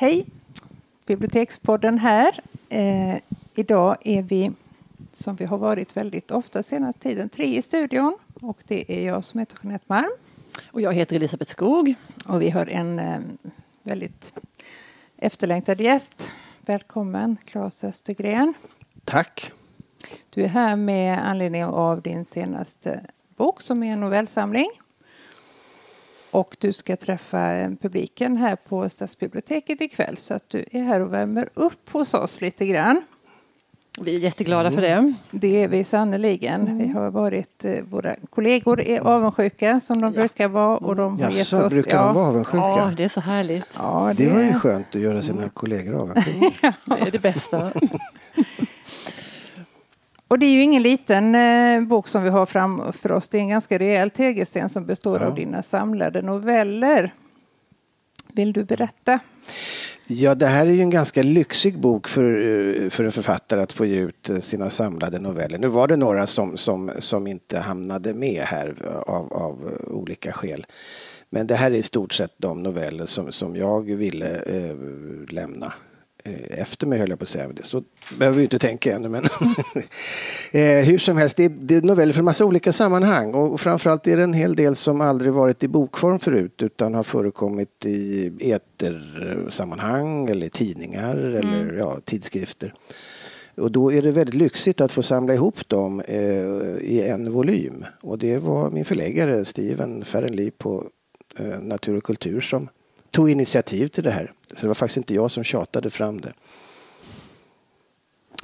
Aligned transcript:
Hej! 0.00 0.26
Bibliotekspodden 1.06 1.98
här. 1.98 2.40
Eh, 2.68 3.16
idag 3.54 3.96
är 4.00 4.22
vi, 4.22 4.52
som 5.12 5.36
vi 5.36 5.44
har 5.44 5.58
varit 5.58 5.96
väldigt 5.96 6.30
ofta 6.30 6.62
senaste 6.62 7.02
tiden, 7.02 7.28
tre 7.28 7.56
i 7.56 7.62
studion. 7.62 8.18
Och 8.40 8.58
det 8.66 8.92
är 8.92 9.06
jag 9.06 9.24
som 9.24 9.40
heter 9.40 9.58
Jeanette 9.62 9.84
Malm. 9.88 10.10
Och 10.70 10.80
jag 10.80 10.92
heter 10.92 11.16
Elisabeth 11.16 11.50
Skog. 11.50 11.94
Och 12.28 12.42
vi 12.42 12.50
har 12.50 12.66
en 12.66 12.98
eh, 12.98 13.18
väldigt 13.82 14.32
efterlängtad 15.16 15.80
gäst. 15.80 16.30
Välkommen 16.60 17.36
Claes 17.44 17.84
Östergren. 17.84 18.54
Tack. 19.04 19.52
Du 20.30 20.42
är 20.42 20.48
här 20.48 20.76
med 20.76 21.28
anledning 21.28 21.64
av 21.64 22.02
din 22.02 22.24
senaste 22.24 23.00
bok 23.36 23.60
som 23.60 23.82
är 23.82 23.92
en 23.92 24.00
novellsamling. 24.00 24.70
Och 26.30 26.56
du 26.58 26.72
ska 26.72 26.96
träffa 26.96 27.38
publiken 27.82 28.36
här 28.36 28.56
på 28.56 28.88
Stadsbiblioteket 28.88 29.80
ikväll 29.80 30.16
så 30.16 30.34
att 30.34 30.50
du 30.50 30.64
är 30.70 30.82
här 30.82 31.00
och 31.00 31.12
värmer 31.12 31.48
upp 31.54 31.88
hos 31.88 32.14
oss 32.14 32.40
lite 32.40 32.66
grann. 32.66 33.02
Vi 34.00 34.16
är 34.16 34.18
jätteglada 34.18 34.70
för 34.70 34.80
det. 34.80 35.14
Det 35.30 35.62
är 35.62 35.68
vi 35.68 35.84
sannerligen. 35.84 36.60
Mm. 36.60 36.78
Vi 36.78 36.88
har 36.88 37.10
varit, 37.10 37.64
eh, 37.64 37.82
våra 37.90 38.16
kollegor 38.30 38.80
är 38.80 39.00
avundsjuka 39.00 39.80
som 39.80 40.00
de 40.00 40.06
ja. 40.06 40.10
brukar 40.10 40.48
vara. 40.48 40.76
Och 40.76 40.96
de 40.96 41.20
har 41.20 41.30
Jaså, 41.30 41.56
gett 41.56 41.64
oss, 41.64 41.72
brukar 41.72 41.96
ja. 41.96 42.06
de 42.06 42.14
vara 42.14 42.28
avundsjuka? 42.28 42.58
Ja, 42.58 42.92
det 42.96 43.04
är 43.04 43.08
så 43.08 43.20
härligt. 43.20 43.74
Ja, 43.78 44.12
det... 44.16 44.24
det 44.24 44.30
var 44.30 44.40
ju 44.40 44.54
skönt 44.54 44.86
att 44.94 45.00
göra 45.00 45.22
sina 45.22 45.48
kollegor 45.48 45.94
avundsjuka. 45.94 46.74
det 46.84 47.06
är 47.06 47.10
det 47.10 47.22
bästa. 47.22 47.72
Och 50.28 50.38
det 50.38 50.46
är 50.46 50.50
ju 50.50 50.62
ingen 50.62 50.82
liten 50.82 51.34
eh, 51.34 51.80
bok 51.82 52.08
som 52.08 52.22
vi 52.22 52.30
har 52.30 52.46
framför 52.46 53.12
oss. 53.12 53.28
Det 53.28 53.38
är 53.38 53.42
en 53.42 53.48
ganska 53.48 53.78
rejäl 53.78 54.10
tegelsten 54.10 54.68
som 54.68 54.86
består 54.86 55.18
ja. 55.20 55.26
av 55.26 55.34
dina 55.34 55.62
samlade 55.62 56.22
noveller. 56.22 57.12
Vill 58.32 58.52
du 58.52 58.64
berätta? 58.64 59.20
Ja, 60.06 60.34
det 60.34 60.46
här 60.46 60.66
är 60.66 60.70
ju 60.70 60.80
en 60.80 60.90
ganska 60.90 61.22
lyxig 61.22 61.80
bok 61.80 62.08
för, 62.08 62.24
eh, 62.24 62.90
för 62.90 63.04
en 63.04 63.12
författare 63.12 63.62
att 63.62 63.72
få 63.72 63.84
ge 63.84 64.00
ut 64.00 64.30
eh, 64.30 64.38
sina 64.38 64.70
samlade 64.70 65.18
noveller. 65.18 65.58
Nu 65.58 65.68
var 65.68 65.88
det 65.88 65.96
några 65.96 66.26
som, 66.26 66.56
som, 66.56 66.90
som 66.98 67.26
inte 67.26 67.58
hamnade 67.58 68.14
med 68.14 68.42
här 68.42 68.74
av, 69.06 69.32
av 69.32 69.78
olika 69.86 70.32
skäl. 70.32 70.66
Men 71.30 71.46
det 71.46 71.54
här 71.54 71.70
är 71.70 71.74
i 71.74 71.82
stort 71.82 72.12
sett 72.12 72.32
de 72.36 72.62
noveller 72.62 73.06
som, 73.06 73.32
som 73.32 73.56
jag 73.56 73.82
ville 73.82 74.40
eh, 74.40 74.76
lämna 75.30 75.72
efter 76.50 76.86
mig 76.86 76.98
höll 76.98 77.10
jag 77.10 77.18
på 77.18 77.22
att 77.22 77.28
säga. 77.28 77.48
Så 77.62 77.82
behöver 78.18 78.38
vi 78.38 78.42
inte 78.42 78.58
tänka 78.58 78.94
ännu. 78.94 79.08
Men 79.08 79.24
eh, 80.52 80.84
hur 80.84 80.98
som 80.98 81.16
helst, 81.16 81.36
det 81.36 81.44
är, 81.44 81.48
det 81.48 81.74
är 81.76 81.82
noveller 81.82 82.12
för 82.12 82.22
massa 82.22 82.44
olika 82.44 82.72
sammanhang 82.72 83.34
och 83.34 83.60
framförallt 83.60 84.06
är 84.06 84.16
det 84.16 84.22
en 84.22 84.32
hel 84.32 84.56
del 84.56 84.76
som 84.76 85.00
aldrig 85.00 85.32
varit 85.32 85.62
i 85.62 85.68
bokform 85.68 86.18
förut 86.18 86.62
utan 86.62 86.94
har 86.94 87.02
förekommit 87.02 87.86
i 87.86 88.32
etersammanhang 88.40 90.28
eller 90.28 90.48
tidningar 90.48 91.16
mm. 91.16 91.34
eller 91.34 91.72
ja, 91.78 92.00
tidskrifter. 92.04 92.74
Och 93.58 93.72
då 93.72 93.92
är 93.92 94.02
det 94.02 94.10
väldigt 94.10 94.34
lyxigt 94.34 94.80
att 94.80 94.92
få 94.92 95.02
samla 95.02 95.34
ihop 95.34 95.68
dem 95.68 96.00
eh, 96.00 96.18
i 96.80 97.04
en 97.08 97.32
volym. 97.32 97.84
Och 98.00 98.18
det 98.18 98.38
var 98.38 98.70
min 98.70 98.84
förläggare 98.84 99.44
Steven 99.44 100.04
Ferrenli 100.04 100.50
på 100.50 100.86
eh, 101.38 101.60
Natur 101.60 101.96
och 101.96 102.04
kultur 102.04 102.40
som 102.40 102.68
tog 103.10 103.30
initiativ 103.30 103.88
till 103.88 104.04
det 104.04 104.10
här. 104.10 104.32
Så 104.50 104.60
det 104.60 104.66
var 104.66 104.74
faktiskt 104.74 104.96
inte 104.96 105.14
jag 105.14 105.30
som 105.30 105.44
tjatade 105.44 105.90
fram 105.90 106.20
det. 106.20 106.32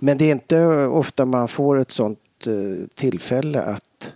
Men 0.01 0.19
det 0.19 0.25
är 0.25 0.33
inte 0.33 0.67
ofta 0.87 1.25
man 1.25 1.49
får 1.49 1.79
ett 1.79 1.91
sånt 1.91 2.19
eh, 2.47 2.87
tillfälle 2.95 3.63
att 3.63 4.15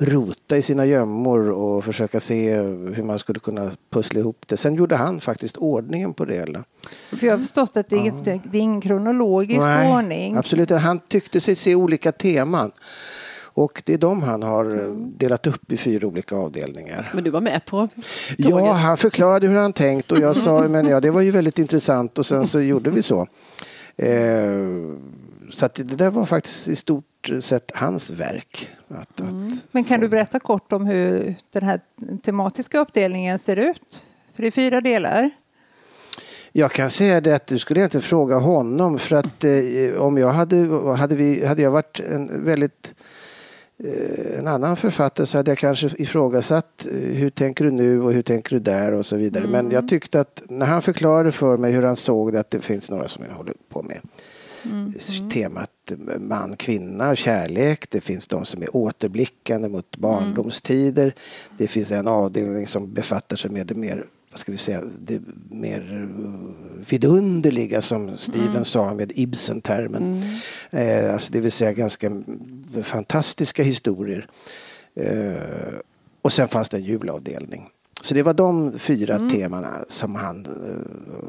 rota 0.00 0.56
i 0.56 0.62
sina 0.62 0.86
gömmor 0.86 1.50
och 1.50 1.84
försöka 1.84 2.20
se 2.20 2.56
hur 2.60 3.02
man 3.02 3.18
skulle 3.18 3.40
kunna 3.40 3.70
pussla 3.90 4.20
ihop 4.20 4.44
det. 4.46 4.56
Sen 4.56 4.74
gjorde 4.74 4.96
han 4.96 5.20
faktiskt 5.20 5.56
ordningen 5.56 6.12
på 6.12 6.24
det 6.24 6.34
hela. 6.34 6.64
För 7.10 7.26
jag 7.26 7.32
har 7.32 7.38
förstått 7.38 7.76
att 7.76 7.90
det 7.90 7.96
är, 7.96 8.06
ja. 8.06 8.40
det 8.44 8.58
är 8.58 8.60
ingen 8.60 8.80
kronologisk 8.80 9.60
Nej, 9.60 9.92
ordning. 9.92 10.36
Absolut, 10.36 10.70
han 10.70 10.98
tyckte 10.98 11.40
sig 11.40 11.54
se 11.54 11.74
olika 11.74 12.12
teman. 12.12 12.72
Och 13.60 13.82
det 13.86 13.94
är 13.94 13.98
de 13.98 14.22
han 14.22 14.42
har 14.42 14.94
delat 15.18 15.46
upp 15.46 15.72
i 15.72 15.76
fyra 15.76 16.06
olika 16.06 16.36
avdelningar. 16.36 17.10
Men 17.14 17.24
du 17.24 17.30
var 17.30 17.40
med 17.40 17.64
på 17.64 17.88
tåget? 17.88 18.64
Ja, 18.64 18.72
han 18.72 18.96
förklarade 18.96 19.46
hur 19.46 19.56
han 19.56 19.72
tänkt 19.72 20.12
och 20.12 20.18
jag 20.18 20.36
sa 20.36 20.60
men 20.68 20.86
ja, 20.86 21.00
det 21.00 21.10
var 21.10 21.20
ju 21.20 21.30
väldigt 21.30 21.58
intressant 21.58 22.18
och 22.18 22.26
sen 22.26 22.46
så 22.46 22.60
gjorde 22.60 22.90
vi 22.90 23.02
så. 23.02 23.26
Eh, 23.96 24.52
så 25.50 25.66
att 25.66 25.74
det 25.74 25.96
där 25.96 26.10
var 26.10 26.26
faktiskt 26.26 26.68
i 26.68 26.76
stort 26.76 27.30
sett 27.42 27.72
hans 27.74 28.10
verk. 28.10 28.70
Att, 28.88 29.20
mm. 29.20 29.48
att 29.48 29.66
men 29.70 29.84
kan 29.84 30.00
du 30.00 30.08
berätta 30.08 30.40
kort 30.40 30.72
om 30.72 30.86
hur 30.86 31.34
den 31.52 31.62
här 31.62 31.80
tematiska 32.22 32.78
uppdelningen 32.78 33.38
ser 33.38 33.56
ut? 33.56 34.04
För 34.34 34.42
det 34.42 34.46
är 34.46 34.50
fyra 34.52 34.80
delar. 34.80 35.30
Jag 36.52 36.72
kan 36.72 36.90
säga 36.90 37.20
det 37.20 37.34
att 37.34 37.46
du 37.46 37.58
skulle 37.58 37.84
inte 37.84 38.00
fråga 38.00 38.36
honom 38.36 38.98
för 38.98 39.16
att 39.16 39.44
eh, 39.44 40.00
om 40.00 40.18
jag 40.18 40.32
hade, 40.32 40.56
hade, 40.96 41.14
vi, 41.14 41.46
hade 41.46 41.62
jag 41.62 41.70
varit 41.70 42.00
en 42.00 42.44
väldigt 42.44 42.94
en 44.38 44.46
annan 44.46 44.76
författare 44.76 45.26
så 45.26 45.36
hade 45.36 45.50
jag 45.50 45.58
kanske 45.58 45.90
ifrågasatt 45.98 46.86
eh, 46.86 46.96
hur 46.96 47.30
tänker 47.30 47.64
du 47.64 47.70
nu 47.70 48.02
och 48.02 48.12
hur 48.12 48.22
tänker 48.22 48.56
du 48.56 48.60
där 48.60 48.92
och 48.92 49.06
så 49.06 49.16
vidare. 49.16 49.44
Mm. 49.44 49.50
Men 49.50 49.70
jag 49.72 49.88
tyckte 49.88 50.20
att 50.20 50.42
när 50.48 50.66
han 50.66 50.82
förklarade 50.82 51.32
för 51.32 51.56
mig 51.56 51.72
hur 51.72 51.82
han 51.82 51.96
såg 51.96 52.32
det 52.32 52.40
att 52.40 52.50
det 52.50 52.60
finns 52.60 52.90
några 52.90 53.08
som 53.08 53.24
jag 53.28 53.34
håller 53.34 53.54
på 53.68 53.82
med. 53.82 54.00
Mm. 54.64 55.30
Temat 55.30 55.70
man, 56.18 56.56
kvinna, 56.56 57.16
kärlek. 57.16 57.90
Det 57.90 58.00
finns 58.00 58.26
de 58.26 58.44
som 58.44 58.62
är 58.62 58.76
återblickande 58.76 59.68
mot 59.68 59.96
barndomstider. 59.96 61.02
Mm. 61.02 61.14
Det 61.58 61.66
finns 61.66 61.90
en 61.90 62.08
avdelning 62.08 62.66
som 62.66 62.92
befattar 62.94 63.36
sig 63.36 63.50
med 63.50 63.66
det 63.66 63.74
mer 63.74 64.06
vad 64.30 64.40
ska 64.40 64.52
vi 64.52 64.58
säga, 64.58 64.82
det 64.98 65.20
mer 65.50 66.08
vidunderliga 66.88 67.82
som 67.82 68.16
Steven 68.16 68.48
mm. 68.48 68.64
sa 68.64 68.94
med 68.94 69.12
Ibsen-termen. 69.14 70.22
Mm. 70.72 71.04
Eh, 71.04 71.12
alltså 71.12 71.32
det 71.32 71.40
vill 71.40 71.52
säga 71.52 71.72
ganska 71.72 72.22
fantastiska 72.82 73.62
historier. 73.62 74.26
Eh, 74.94 75.74
och 76.22 76.32
sen 76.32 76.48
fanns 76.48 76.68
det 76.68 76.76
en 76.76 76.84
julavdelning. 76.84 77.68
Så 78.02 78.14
det 78.14 78.22
var 78.22 78.34
de 78.34 78.78
fyra 78.78 79.14
mm. 79.14 79.30
temana 79.30 79.84
som 79.88 80.14
han 80.14 80.46
eh, 80.46 81.26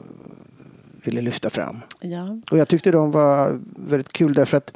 ville 1.03 1.22
lyfta 1.22 1.50
fram. 1.50 1.79
Ja. 2.00 2.39
Och 2.51 2.57
jag 2.57 2.68
tyckte 2.68 2.91
de 2.91 3.12
var 3.12 3.59
väldigt 3.75 4.13
kul 4.13 4.33
därför 4.33 4.57
att 4.57 4.72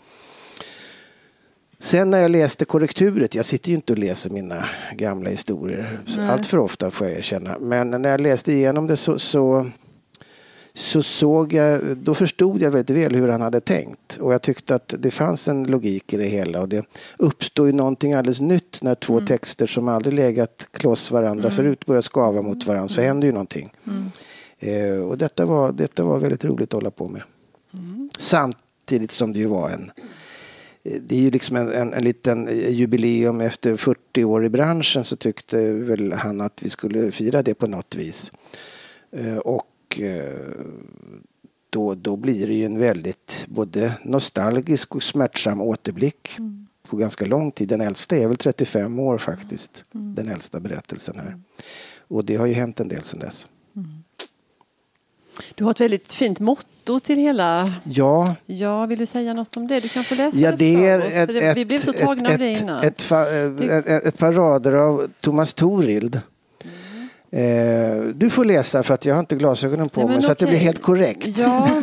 Sen 1.85 2.11
när 2.11 2.17
jag 2.17 2.31
läste 2.31 2.65
korrekturet, 2.65 3.35
jag 3.35 3.45
sitter 3.45 3.69
ju 3.69 3.75
inte 3.75 3.93
och 3.93 3.99
läser 3.99 4.29
mina 4.29 4.69
gamla 4.93 5.29
historier 5.29 6.01
Nej. 6.17 6.29
allt 6.29 6.45
för 6.45 6.57
ofta 6.57 6.91
får 6.91 7.07
jag 7.07 7.17
erkänna. 7.17 7.57
Men 7.59 7.89
när 7.89 8.09
jag 8.09 8.21
läste 8.21 8.51
igenom 8.51 8.87
det 8.87 8.97
så, 8.97 9.19
så, 9.19 9.69
så 10.73 11.03
såg 11.03 11.53
jag, 11.53 11.97
då 11.97 12.15
förstod 12.15 12.61
jag 12.61 12.71
väldigt 12.71 12.97
väl 12.97 13.15
hur 13.15 13.27
han 13.27 13.41
hade 13.41 13.59
tänkt. 13.59 14.17
Och 14.17 14.33
jag 14.33 14.41
tyckte 14.41 14.75
att 14.75 14.93
det 14.99 15.11
fanns 15.11 15.47
en 15.47 15.63
logik 15.63 16.13
i 16.13 16.17
det 16.17 16.27
hela. 16.27 16.61
Och 16.61 16.69
det 16.69 16.85
uppstår 17.17 17.67
ju 17.67 17.73
någonting 17.73 18.13
alldeles 18.13 18.41
nytt 18.41 18.81
när 18.81 18.95
två 18.95 19.13
mm. 19.13 19.25
texter 19.25 19.67
som 19.67 19.87
aldrig 19.87 20.13
legat 20.13 20.67
kloss 20.71 21.11
varandra 21.11 21.47
mm. 21.49 21.55
förut 21.55 21.85
börjar 21.85 22.01
skava 22.01 22.41
mot 22.41 22.65
varandra. 22.65 22.87
Så 22.87 23.01
händer 23.01 23.27
ju 23.27 23.33
någonting. 23.33 23.73
Mm. 23.87 24.11
Eh, 24.59 24.99
och 24.99 25.17
detta 25.17 25.45
var, 25.45 25.71
detta 25.71 26.03
var 26.03 26.19
väldigt 26.19 26.45
roligt 26.45 26.69
att 26.69 26.73
hålla 26.73 26.91
på 26.91 27.07
med. 27.07 27.23
Mm. 27.73 28.09
Samtidigt 28.17 29.11
som 29.11 29.33
det 29.33 29.39
ju 29.39 29.47
var 29.47 29.69
en 29.69 29.91
det 30.85 31.15
är 31.15 31.19
ju 31.19 31.31
liksom 31.31 31.55
en, 31.55 31.71
en, 31.71 31.93
en 31.93 32.03
liten 32.03 32.49
jubileum 32.69 33.41
efter 33.41 33.77
40 33.77 34.23
år 34.23 34.45
i 34.45 34.49
branschen 34.49 35.03
så 35.03 35.15
tyckte 35.15 35.73
väl 35.73 36.13
han 36.13 36.41
att 36.41 36.63
vi 36.63 36.69
skulle 36.69 37.11
fira 37.11 37.41
det 37.41 37.53
på 37.53 37.67
något 37.67 37.95
vis. 37.95 38.31
Eh, 39.11 39.37
och 39.37 39.99
eh, 39.99 40.33
då, 41.69 41.95
då 41.95 42.15
blir 42.15 42.47
det 42.47 42.53
ju 42.53 42.65
en 42.65 42.79
väldigt 42.79 43.45
både 43.47 43.97
nostalgisk 44.03 44.95
och 44.95 45.03
smärtsam 45.03 45.61
återblick 45.61 46.35
mm. 46.39 46.67
på 46.87 46.97
ganska 46.97 47.25
lång 47.25 47.51
tid. 47.51 47.67
Den 47.67 47.81
äldsta 47.81 48.17
är 48.17 48.27
väl 48.27 48.37
35 48.37 48.99
år 48.99 49.17
faktiskt, 49.17 49.83
mm. 49.93 50.15
den 50.15 50.27
äldsta 50.27 50.59
berättelsen 50.59 51.19
här. 51.19 51.39
Och 52.07 52.25
det 52.25 52.35
har 52.35 52.45
ju 52.45 52.53
hänt 52.53 52.79
en 52.79 52.87
del 52.87 53.03
sedan 53.03 53.19
dess. 53.19 53.47
Mm. 53.75 54.03
Du 55.55 55.63
har 55.63 55.71
ett 55.71 55.81
väldigt 55.81 56.11
fint 56.11 56.39
motto 56.39 56.74
till 56.99 57.17
hela... 57.17 57.67
Ja. 57.83 58.35
Ja, 58.45 58.85
vill 58.85 58.99
du 58.99 59.05
säga 59.05 59.33
något 59.33 59.57
om 59.57 59.67
det? 59.67 59.79
Du 59.79 59.89
kan 59.89 60.03
få 60.03 60.15
läsa 60.15 60.37
ja, 60.37 60.51
det 60.51 60.85
är 60.85 60.99
ett, 60.99 61.27
det, 61.27 61.39
ett, 61.39 61.57
Vi 61.57 61.65
blev 61.65 61.79
så 61.79 61.93
tagna 61.93 62.29
ett, 62.29 62.33
av 62.33 62.39
det 62.39 62.51
innan. 62.51 62.83
Ett, 62.83 63.11
ett, 63.11 63.87
ett, 63.87 64.05
ett 64.05 64.17
par 64.17 64.31
rader 64.31 64.73
av 64.73 65.07
Thomas 65.21 65.53
Torild. 65.53 66.21
Mm. 67.31 67.99
Eh, 67.99 68.03
du 68.15 68.29
får 68.29 68.45
läsa 68.45 68.83
för 68.83 68.93
att 68.93 69.05
jag 69.05 69.15
har 69.15 69.19
inte 69.19 69.35
glasögonen 69.35 69.89
på 69.89 69.99
Nej, 69.99 70.09
mig 70.09 70.21
så 70.21 70.31
att 70.31 70.39
det 70.39 70.45
blir 70.45 70.57
helt 70.57 70.81
korrekt. 70.81 71.27
Ja. 71.37 71.69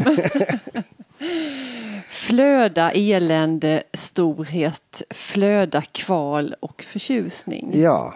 flöda 2.09 2.91
elände, 2.91 3.83
storhet, 3.93 5.03
flöda 5.11 5.83
kval 5.83 6.55
och 6.61 6.83
förtjusning. 6.83 7.71
Ja. 7.75 8.15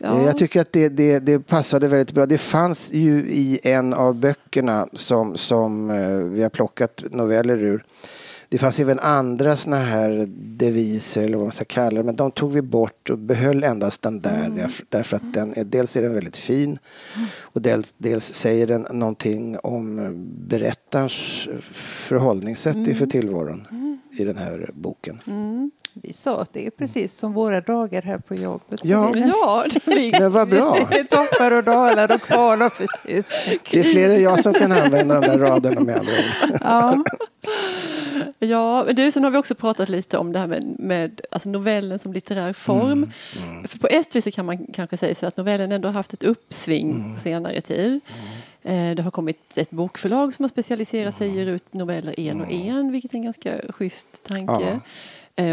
Ja. 0.00 0.22
Jag 0.22 0.36
tycker 0.36 0.60
att 0.60 0.72
det, 0.72 0.88
det, 0.88 1.18
det, 1.18 1.38
passade 1.38 1.88
väldigt 1.88 2.12
bra. 2.12 2.26
Det 2.26 2.38
fanns 2.38 2.92
ju 2.92 3.18
i 3.18 3.60
en 3.62 3.94
av 3.94 4.14
böckerna 4.14 4.88
som, 4.92 5.36
som 5.36 5.90
eh, 5.90 6.08
vi 6.16 6.42
har 6.42 6.50
plockat 6.50 7.02
noveller 7.10 7.62
ur. 7.62 7.84
Det 8.48 8.58
fanns 8.58 8.80
även 8.80 8.98
andra 8.98 9.56
såna 9.56 9.76
här 9.76 10.26
deviser 10.56 11.22
eller 11.22 11.36
vad 11.36 11.46
man 11.46 11.52
ska 11.52 11.64
kalla 11.64 12.00
det. 12.00 12.06
Men 12.06 12.16
de 12.16 12.30
tog 12.30 12.52
vi 12.52 12.62
bort 12.62 13.10
och 13.10 13.18
behöll 13.18 13.64
endast 13.64 14.02
den 14.02 14.20
där. 14.20 14.46
Mm. 14.46 14.70
Därför, 14.88 15.16
att 15.16 15.34
den 15.34 15.52
är, 15.56 15.64
dels 15.64 15.96
är 15.96 16.02
den 16.02 16.14
väldigt 16.14 16.36
fin 16.36 16.78
och 17.40 17.62
dels, 17.62 17.94
dels 17.98 18.34
säger 18.34 18.66
den 18.66 18.86
någonting 18.92 19.58
om 19.58 20.14
berättarens 20.48 21.48
förhållningssätt 22.08 22.76
Mm. 22.76 22.88
inför 22.88 23.06
tillvaron 23.06 23.66
i 24.18 24.24
den 24.24 24.36
här 24.36 24.70
boken. 24.74 25.20
Vi 26.02 26.12
sa 26.12 26.40
att 26.40 26.52
det 26.54 26.66
är 26.66 26.70
precis 26.70 27.18
som 27.18 27.32
våra 27.32 27.60
dagar 27.60 28.02
här 28.02 28.18
på 28.18 28.34
jobbet. 28.34 28.80
Ja. 28.84 29.10
det 29.14 29.20
är- 29.20 29.26
Ja, 29.28 29.64
det 29.86 30.10
Men 30.20 30.32
vad 30.32 30.48
bra! 30.48 30.86
Det 30.90 30.98
är 30.98 31.04
toppar 31.04 31.50
och 31.56 31.64
dalar 31.64 32.12
och 32.14 32.20
kval 32.20 32.62
och 32.62 32.72
förtjusning. 32.72 33.58
Det 33.70 33.80
är 33.80 33.84
fler 33.84 34.10
än 34.10 34.22
jag 34.22 34.42
som 34.42 34.54
kan 34.54 34.72
använda 34.72 35.20
de 35.20 35.26
där 35.26 35.38
raderna 35.38 35.80
med 35.80 35.96
andra 35.96 36.12
ord. 36.12 36.58
Ja. 36.60 37.04
Ja, 38.38 38.84
men 38.86 38.94
det, 38.96 39.12
sen 39.12 39.24
har 39.24 39.30
vi 39.30 39.38
också 39.38 39.54
pratat 39.54 39.88
lite 39.88 40.18
om 40.18 40.32
det 40.32 40.38
här 40.38 40.46
med, 40.46 40.74
med 40.78 41.20
alltså 41.30 41.48
novellen 41.48 41.98
som 41.98 42.12
litterär 42.12 42.52
form. 42.52 43.10
För 43.68 43.78
på 43.78 43.86
ett 43.86 44.16
vis 44.16 44.34
kan 44.34 44.46
man 44.46 44.66
kanske 44.66 44.96
säga 44.96 45.14
så 45.14 45.26
att 45.26 45.36
novellen 45.36 45.72
ändå 45.72 45.88
har 45.88 45.92
haft 45.92 46.12
ett 46.12 46.24
uppsving 46.24 47.14
på 47.14 47.20
senare 47.20 47.60
tid. 47.60 48.00
Eh, 48.62 48.90
Det 48.94 49.02
har 49.02 49.10
kommit 49.10 49.38
ett 49.54 49.70
bokförlag 49.70 50.34
som 50.34 50.42
har 50.42 50.48
specialiserat 50.48 51.14
sig 51.16 51.28
i 51.28 51.32
ger 51.38 51.46
ut 51.46 51.74
noveller 51.74 52.20
en 52.20 52.40
och 52.40 52.50
en, 52.52 52.92
vilket 52.92 53.10
är 53.12 53.16
en 53.16 53.22
ganska 53.24 53.54
schysst 53.68 54.24
tanke. 54.24 54.64
Eh, 54.66 54.76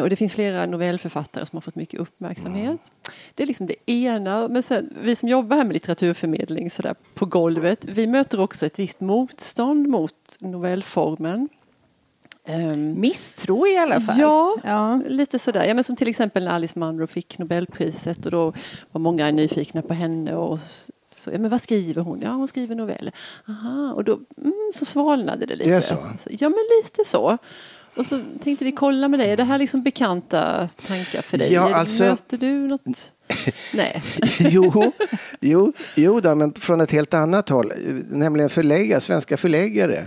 Och 0.04 0.10
det 0.10 0.16
finns 0.16 0.34
flera 0.34 0.66
novellförfattare 0.66 1.46
som 1.46 1.58
har 1.58 1.62
fått 1.62 1.76
mycket 1.76 2.00
uppmärksamhet. 2.00 2.92
Det 3.36 3.44
är 3.44 3.48
liksom 3.48 3.66
det 3.68 3.92
ena. 3.92 4.48
Men 4.48 4.64
sen, 4.64 4.94
vi 5.02 5.16
som 5.16 5.30
jobbar 5.30 5.58
här 5.58 5.64
med 5.64 5.74
litteraturförmedling 5.74 6.70
så 6.70 6.82
där, 6.82 6.96
på 7.14 7.26
golvet, 7.26 7.86
vi 7.86 8.08
möter 8.08 8.40
också 8.40 8.66
ett 8.66 8.80
visst 8.80 9.00
motstånd 9.00 9.88
mot 9.88 10.38
novellformen. 10.40 11.50
Ehm, 12.46 13.00
Misstro 13.00 13.68
i 13.68 13.78
alla 13.78 14.02
fall. 14.02 14.20
Ja, 14.20 14.56
Ja. 14.64 15.02
lite 15.08 15.40
sådär. 15.40 15.66
Ja, 15.66 15.74
men 15.74 15.84
som 15.84 15.96
till 15.96 16.08
exempel 16.08 16.44
när 16.44 16.52
Alice 16.52 16.80
Munro 16.80 17.08
fick 17.08 17.38
Nobelpriset 17.40 18.26
och 18.26 18.32
då 18.32 18.54
var 18.92 19.00
många 19.02 19.32
nyfikna 19.32 19.82
på 19.82 19.94
henne. 19.94 20.36
Och 20.36 20.60
så, 21.08 21.32
ja, 21.32 21.38
men 21.40 21.52
vad 21.52 21.62
skriver 21.62 22.02
hon? 22.02 22.22
Ja, 22.22 22.30
hon 22.32 22.48
skriver 22.48 22.76
noveller. 22.76 23.14
Aha, 23.48 23.94
och 23.94 24.04
då 24.04 24.20
mm, 24.38 24.72
så 24.74 24.86
svalnade 24.86 25.46
det 25.46 25.56
lite. 25.56 25.70
Det 25.70 25.76
är 25.76 25.82
så? 25.82 25.96
Ja, 26.30 26.50
men 26.50 26.60
lite 26.84 27.10
så. 27.10 27.38
Och 27.98 28.06
så 28.06 28.22
tänkte 28.44 28.66
vi 28.66 28.72
kolla 28.72 29.08
med 29.08 29.20
dig, 29.20 29.30
är 29.32 29.38
det 29.38 29.44
här 29.44 29.58
liksom 29.58 29.84
bekanta 29.84 30.70
tankar 30.88 31.22
för 31.22 31.38
dig? 31.38 31.54
Ja, 31.54 31.74
alltså- 31.76 32.04
Möter 32.04 32.38
du 32.38 32.54
något? 32.68 33.12
Nej. 33.74 34.04
jo, 34.40 34.92
jo, 35.40 35.74
jo 35.96 36.20
då, 36.20 36.36
men 36.36 36.54
från 36.54 36.82
ett 36.82 36.92
helt 36.92 37.14
annat 37.14 37.50
håll. 37.50 37.74
Nämligen 38.10 38.50
förläggare, 38.50 39.02
svenska 39.02 39.38
förläggare. 39.38 40.04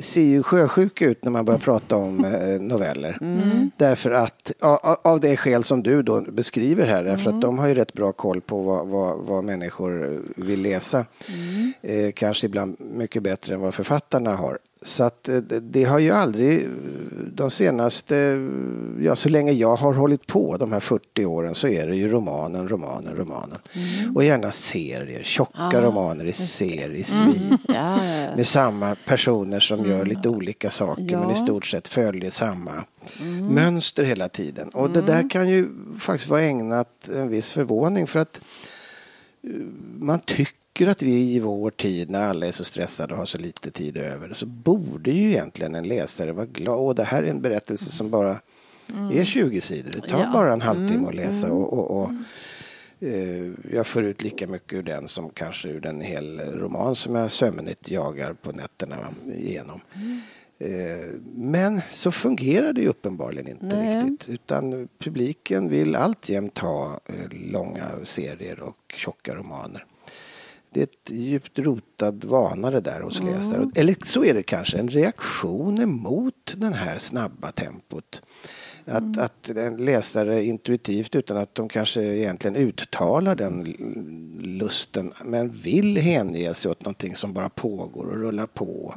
ser 0.00 0.22
ju 0.22 0.42
sjösjuka 0.42 1.04
ut 1.06 1.24
när 1.24 1.30
man 1.30 1.44
börjar 1.44 1.58
prata 1.58 1.96
om 1.96 2.24
eh, 2.24 2.60
noveller. 2.60 3.18
Därför 3.76 4.10
att, 4.10 4.52
av 5.04 5.20
det 5.20 5.36
skäl 5.36 5.64
som 5.64 5.82
du 5.82 6.02
då 6.02 6.20
beskriver 6.20 6.86
här, 6.86 7.04
därför 7.04 7.30
att 7.30 7.40
de 7.40 7.58
har 7.58 7.66
ju 7.66 7.74
rätt 7.74 7.92
bra 7.92 8.12
koll 8.12 8.40
på 8.40 8.62
vad, 8.62 8.86
vad, 8.88 9.18
vad 9.18 9.44
människor 9.44 10.22
vill 10.36 10.62
läsa. 10.62 11.04
Eh, 11.82 12.12
kanske 12.14 12.46
ibland 12.46 12.76
mycket 12.80 13.22
bättre 13.22 13.54
än 13.54 13.60
vad 13.60 13.74
författarna 13.74 14.36
har. 14.36 14.58
Så 14.82 15.04
att 15.04 15.28
eh, 15.28 15.36
det- 15.36 15.84
har 15.84 15.98
ju 15.98 16.10
aldrig, 16.10 16.68
de 17.32 17.50
senaste, 17.50 18.48
ja 19.00 19.16
så 19.16 19.28
länge 19.28 19.52
jag 19.52 19.76
har 19.76 19.92
hållit 19.94 20.26
på 20.26 20.56
de 20.56 20.72
här 20.72 20.80
40 20.80 21.24
åren 21.26 21.54
så 21.54 21.68
är 21.68 21.86
det 21.86 21.96
ju 21.96 22.08
romanen, 22.08 22.68
romanen, 22.68 23.16
romanen. 23.16 23.58
Och 24.14 24.24
gärna 24.24 24.52
serier, 24.52 25.22
tjocka 25.22 25.80
romaner 25.82 26.24
i 26.24 26.32
serier, 26.32 26.90
i 26.90 27.02
svit. 27.04 27.42
Ja, 27.68 27.74
ja, 27.74 28.04
ja. 28.04 28.36
Med 28.36 28.46
samma 28.46 28.96
personer 29.06 29.60
som 29.60 29.84
gör 29.84 30.04
lite 30.04 30.28
olika 30.28 30.70
saker 30.70 31.02
men 31.18 31.30
i 31.30 31.32
Ja. 31.32 31.34
stort 31.34 31.66
sett 31.66 31.88
följer 31.88 32.30
samma 32.30 32.84
mönster 33.50 34.04
hela 34.04 34.28
tiden. 34.28 34.68
Och 34.68 34.90
det 34.90 35.00
där 35.02 35.30
kan 35.30 35.48
ju 35.48 35.68
faktiskt 36.00 36.30
vara 36.30 36.42
ägnat 36.42 37.08
en 37.14 37.28
viss 37.28 37.50
förvåning 37.50 38.06
för 38.06 38.18
att 38.18 38.40
man 39.98 40.20
tycker 40.20 40.86
att 40.86 41.02
vi 41.02 41.34
i 41.34 41.40
vår 41.40 41.70
tid 41.70 42.10
när 42.10 42.22
alla 42.22 42.46
är 42.46 42.52
så 42.52 42.64
stressade 42.64 43.12
och 43.12 43.18
har 43.18 43.26
så 43.26 43.38
lite 43.38 43.70
tid 43.70 43.96
över 43.96 44.32
så 44.34 44.46
borde 44.46 45.10
ju 45.10 45.30
egentligen 45.30 45.74
en 45.74 45.88
läsare 45.88 46.32
vara 46.32 46.46
glad. 46.46 46.78
Och 46.78 46.94
det 46.94 47.04
här 47.04 47.22
är 47.22 47.26
en 47.30 47.40
berättelse 47.40 47.84
som 47.92 48.10
bara 48.10 48.36
är 49.12 49.24
20 49.24 49.60
sidor. 49.60 49.90
Det 49.90 50.08
tar 50.08 50.20
Ja. 50.20 50.30
bara 50.32 50.52
en 50.52 50.60
halvtimme 50.60 51.08
att 51.08 51.14
läsa 51.14 51.52
och, 51.52 51.72
och, 51.72 52.02
och 52.02 52.10
Eh, 53.00 53.50
jag 53.72 53.86
får 53.86 54.04
ut 54.04 54.22
lika 54.22 54.46
mycket 54.46 54.72
ur 54.72 54.82
den 54.82 55.08
som 55.08 55.30
kanske 55.30 55.68
ur 55.68 55.86
en 55.86 56.00
hel 56.00 56.40
roman 56.40 56.96
som 56.96 57.14
jag 57.14 57.30
sömnigt 57.30 57.90
jagar 57.90 58.32
på 58.32 58.52
nätterna 58.52 58.96
igenom. 59.36 59.80
Men 61.34 61.80
så 61.90 62.12
fungerar 62.12 62.72
det 62.72 62.88
uppenbarligen 62.88 63.48
inte 63.48 63.66
Nej. 63.66 63.96
riktigt. 63.96 64.28
Utan 64.28 64.88
publiken 64.98 65.68
vill 65.68 65.96
alltjämt 65.96 66.58
ha 66.58 67.00
eh, 67.06 67.14
långa 67.30 67.90
serier 68.02 68.60
och 68.60 68.94
tjocka 68.96 69.34
romaner. 69.34 69.84
Det 70.70 70.80
är 70.80 70.84
ett 70.84 71.10
djupt 71.10 71.58
rotad 71.58 72.24
vana 72.24 72.70
det 72.70 72.80
där 72.80 73.00
hos 73.00 73.22
läsare. 73.22 73.70
Eller 73.74 73.96
så 74.04 74.24
är 74.24 74.34
det 74.34 74.42
kanske 74.42 74.78
en 74.78 74.88
reaktion 74.88 75.78
emot 75.78 76.54
den 76.56 76.72
här 76.72 76.98
snabba 76.98 77.52
tempot. 77.52 78.22
Att, 78.84 79.18
att 79.18 79.48
en 79.48 79.76
läsare 79.76 80.44
intuitivt, 80.44 81.14
utan 81.14 81.36
att 81.36 81.54
de 81.54 81.68
kanske 81.68 82.02
egentligen 82.02 82.56
uttalar 82.56 83.34
den 83.34 83.62
lusten, 84.40 85.12
men 85.24 85.48
vill 85.48 85.96
hänge 85.96 86.54
sig 86.54 86.70
åt 86.70 86.84
någonting 86.84 87.16
som 87.16 87.32
bara 87.32 87.48
pågår 87.48 88.04
och 88.04 88.16
rullar 88.16 88.46
på. 88.46 88.94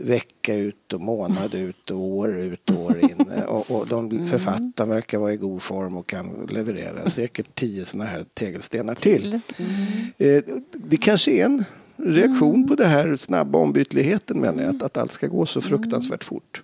Vecka 0.00 0.54
ut 0.54 0.92
och 0.92 1.00
månad 1.00 1.54
ut 1.54 1.90
och 1.90 2.00
år 2.00 2.38
ut 2.38 2.70
och 2.70 2.80
år 2.80 2.98
in. 2.98 3.32
Och, 3.48 3.70
och 3.70 3.86
de 3.86 4.28
författarna 4.28 4.94
verkar 4.94 5.18
vara 5.18 5.32
i 5.32 5.36
god 5.36 5.62
form 5.62 5.96
och 5.96 6.06
kan 6.06 6.46
leverera 6.50 7.10
säkert 7.10 7.54
tio 7.54 7.84
sådana 7.84 8.10
här 8.10 8.24
tegelstenar 8.34 8.94
till. 8.94 9.40
Eh, 10.18 10.42
Det 10.72 10.96
kanske 10.96 11.30
är 11.32 11.44
en 11.44 11.64
reaktion 11.96 12.68
på 12.68 12.74
det 12.74 12.86
här 12.86 13.16
snabba 13.16 13.58
ombytligheten 13.58 14.40
menar 14.40 14.62
jag, 14.62 14.76
att, 14.76 14.82
att 14.82 14.96
allt 14.96 15.12
ska 15.12 15.26
gå 15.26 15.46
så 15.46 15.60
fruktansvärt 15.60 16.24
fort. 16.24 16.62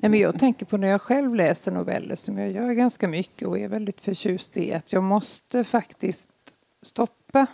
Nej, 0.00 0.10
men 0.10 0.20
jag 0.20 0.38
tänker 0.38 0.66
på 0.66 0.76
när 0.76 0.88
jag 0.88 1.02
själv 1.02 1.34
läser 1.34 1.72
noveller 1.72 2.14
som 2.14 2.38
jag 2.38 2.52
gör 2.52 2.72
ganska 2.72 3.08
mycket 3.08 3.48
och 3.48 3.58
är 3.58 3.68
väldigt 3.68 4.00
förtjust 4.00 4.56
i 4.56 4.72
att 4.72 4.92
jag 4.92 5.02
måste 5.02 5.64
faktiskt 5.64 6.28
stoppa 6.82 7.46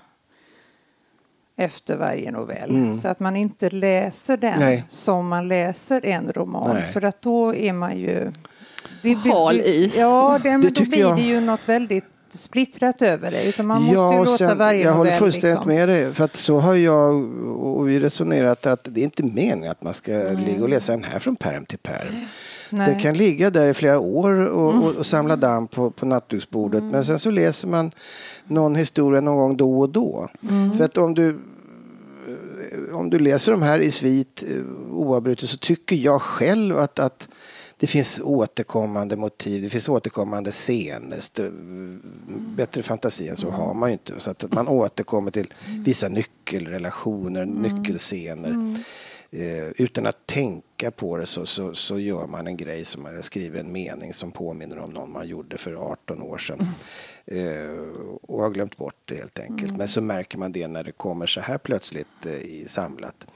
efter 1.56 1.96
varje 1.96 2.30
novell. 2.30 2.96
Så 2.96 3.08
att 3.08 3.20
man 3.20 3.36
inte 3.36 3.70
läser 3.70 4.36
den 4.36 4.58
Nej. 4.60 4.84
som 4.88 5.28
man 5.28 5.48
läser 5.48 6.06
en 6.06 6.32
roman. 6.32 6.74
Nej. 6.74 6.92
För 6.92 7.02
att 7.04 7.22
då 7.22 7.54
är 7.54 7.72
man 7.72 7.98
ju... 7.98 8.32
Det, 9.02 9.14
Hal 9.14 9.60
is. 9.60 9.96
Ja, 9.98 10.40
det, 10.42 10.50
men 10.50 10.60
Det 10.60 10.70
då 10.70 10.84
blir 10.84 11.00
jag. 11.00 11.16
det 11.16 11.22
ju 11.22 11.40
något 11.40 11.68
väldigt 11.68 12.04
splittrat 12.38 13.02
över 13.02 13.30
det. 13.30 13.48
Utan 13.48 13.66
man 13.66 13.82
måste 13.82 14.14
ju 14.14 14.20
och 14.20 14.24
låta 14.24 14.54
varje 14.54 14.84
jag 14.84 14.92
håller 14.92 15.12
fullständigt 15.12 15.58
liksom- 15.58 15.74
med 15.74 15.88
dig. 15.88 16.14
För 16.14 16.24
att 16.24 16.36
så 16.36 16.58
har 16.58 16.74
jag 16.74 17.14
och 17.56 17.88
vi 17.88 18.00
resonerat 18.00 18.66
att 18.66 18.88
det 18.90 19.00
är 19.00 19.04
inte 19.04 19.22
meningen 19.22 19.70
att 19.70 19.82
man 19.82 19.94
ska 19.94 20.12
ligga 20.46 20.62
och 20.62 20.68
läsa 20.68 20.92
den 20.92 21.04
här 21.04 21.18
från 21.18 21.36
perm 21.36 21.64
till 21.64 21.78
perm. 21.78 22.14
Nej. 22.70 22.90
Den 22.90 23.00
kan 23.00 23.14
ligga 23.14 23.50
där 23.50 23.68
i 23.68 23.74
flera 23.74 23.98
år 23.98 24.46
och, 24.46 24.84
och, 24.84 24.94
och 24.94 25.06
samla 25.06 25.36
damm 25.36 25.66
på, 25.66 25.90
på 25.90 26.06
nattduksbordet. 26.06 26.82
Men 26.82 27.04
sen 27.04 27.18
så 27.18 27.30
läser 27.30 27.68
man 27.68 27.90
någon 28.44 28.74
historia 28.74 29.20
någon 29.20 29.36
gång 29.36 29.56
då 29.56 29.80
och 29.80 29.90
då. 29.90 30.28
För 30.76 30.84
att 30.84 30.96
om 30.96 31.14
du 31.14 31.38
om 32.92 33.10
du 33.10 33.18
läser 33.18 33.52
de 33.52 33.62
här 33.62 33.78
i 33.78 33.90
svit 33.90 34.44
eh, 34.48 34.92
oavbrutet 34.92 35.50
så 35.50 35.56
tycker 35.56 35.96
jag 35.96 36.22
själv 36.22 36.78
att, 36.78 36.98
att 36.98 37.28
det 37.78 37.86
finns 37.86 38.20
återkommande 38.24 39.16
motiv, 39.16 39.62
det 39.62 39.68
finns 39.68 39.88
återkommande 39.88 40.50
scener. 40.50 41.18
Stö- 41.20 42.00
Bättre 42.56 42.82
fantasi 42.82 43.28
än 43.28 43.36
så 43.36 43.50
har 43.50 43.74
man 43.74 43.88
ju 43.88 43.92
inte. 43.92 44.20
Så 44.20 44.30
att 44.30 44.52
man 44.52 44.68
återkommer 44.68 45.30
till 45.30 45.54
vissa 45.84 46.08
nyckelrelationer, 46.08 47.44
nyckelscener. 47.44 48.76
Eh, 49.36 49.68
utan 49.76 50.06
att 50.06 50.26
tänka 50.26 50.90
på 50.90 51.16
det 51.16 51.26
så, 51.26 51.46
så, 51.46 51.74
så 51.74 51.98
gör 51.98 52.26
man 52.26 52.46
en 52.46 52.56
grej 52.56 52.84
som 52.84 53.02
man 53.02 53.22
skriver 53.22 53.60
en 53.60 53.72
mening 53.72 54.12
som 54.12 54.32
påminner 54.32 54.78
om 54.78 54.90
någon 54.90 55.12
man 55.12 55.28
gjorde 55.28 55.58
för 55.58 55.74
18 55.74 56.22
år 56.22 56.38
sedan. 56.38 56.66
Eh, 57.26 57.78
och 58.22 58.42
har 58.42 58.50
glömt 58.50 58.76
bort 58.76 58.96
det 59.04 59.14
helt 59.14 59.38
enkelt. 59.38 59.76
Men 59.76 59.88
så 59.88 60.00
märker 60.00 60.38
man 60.38 60.52
det 60.52 60.68
när 60.68 60.84
det 60.84 60.92
kommer 60.92 61.26
så 61.26 61.40
här 61.40 61.58
plötsligt 61.58 62.26
eh, 62.26 62.32
i 62.32 62.64
samlat. 62.68 63.26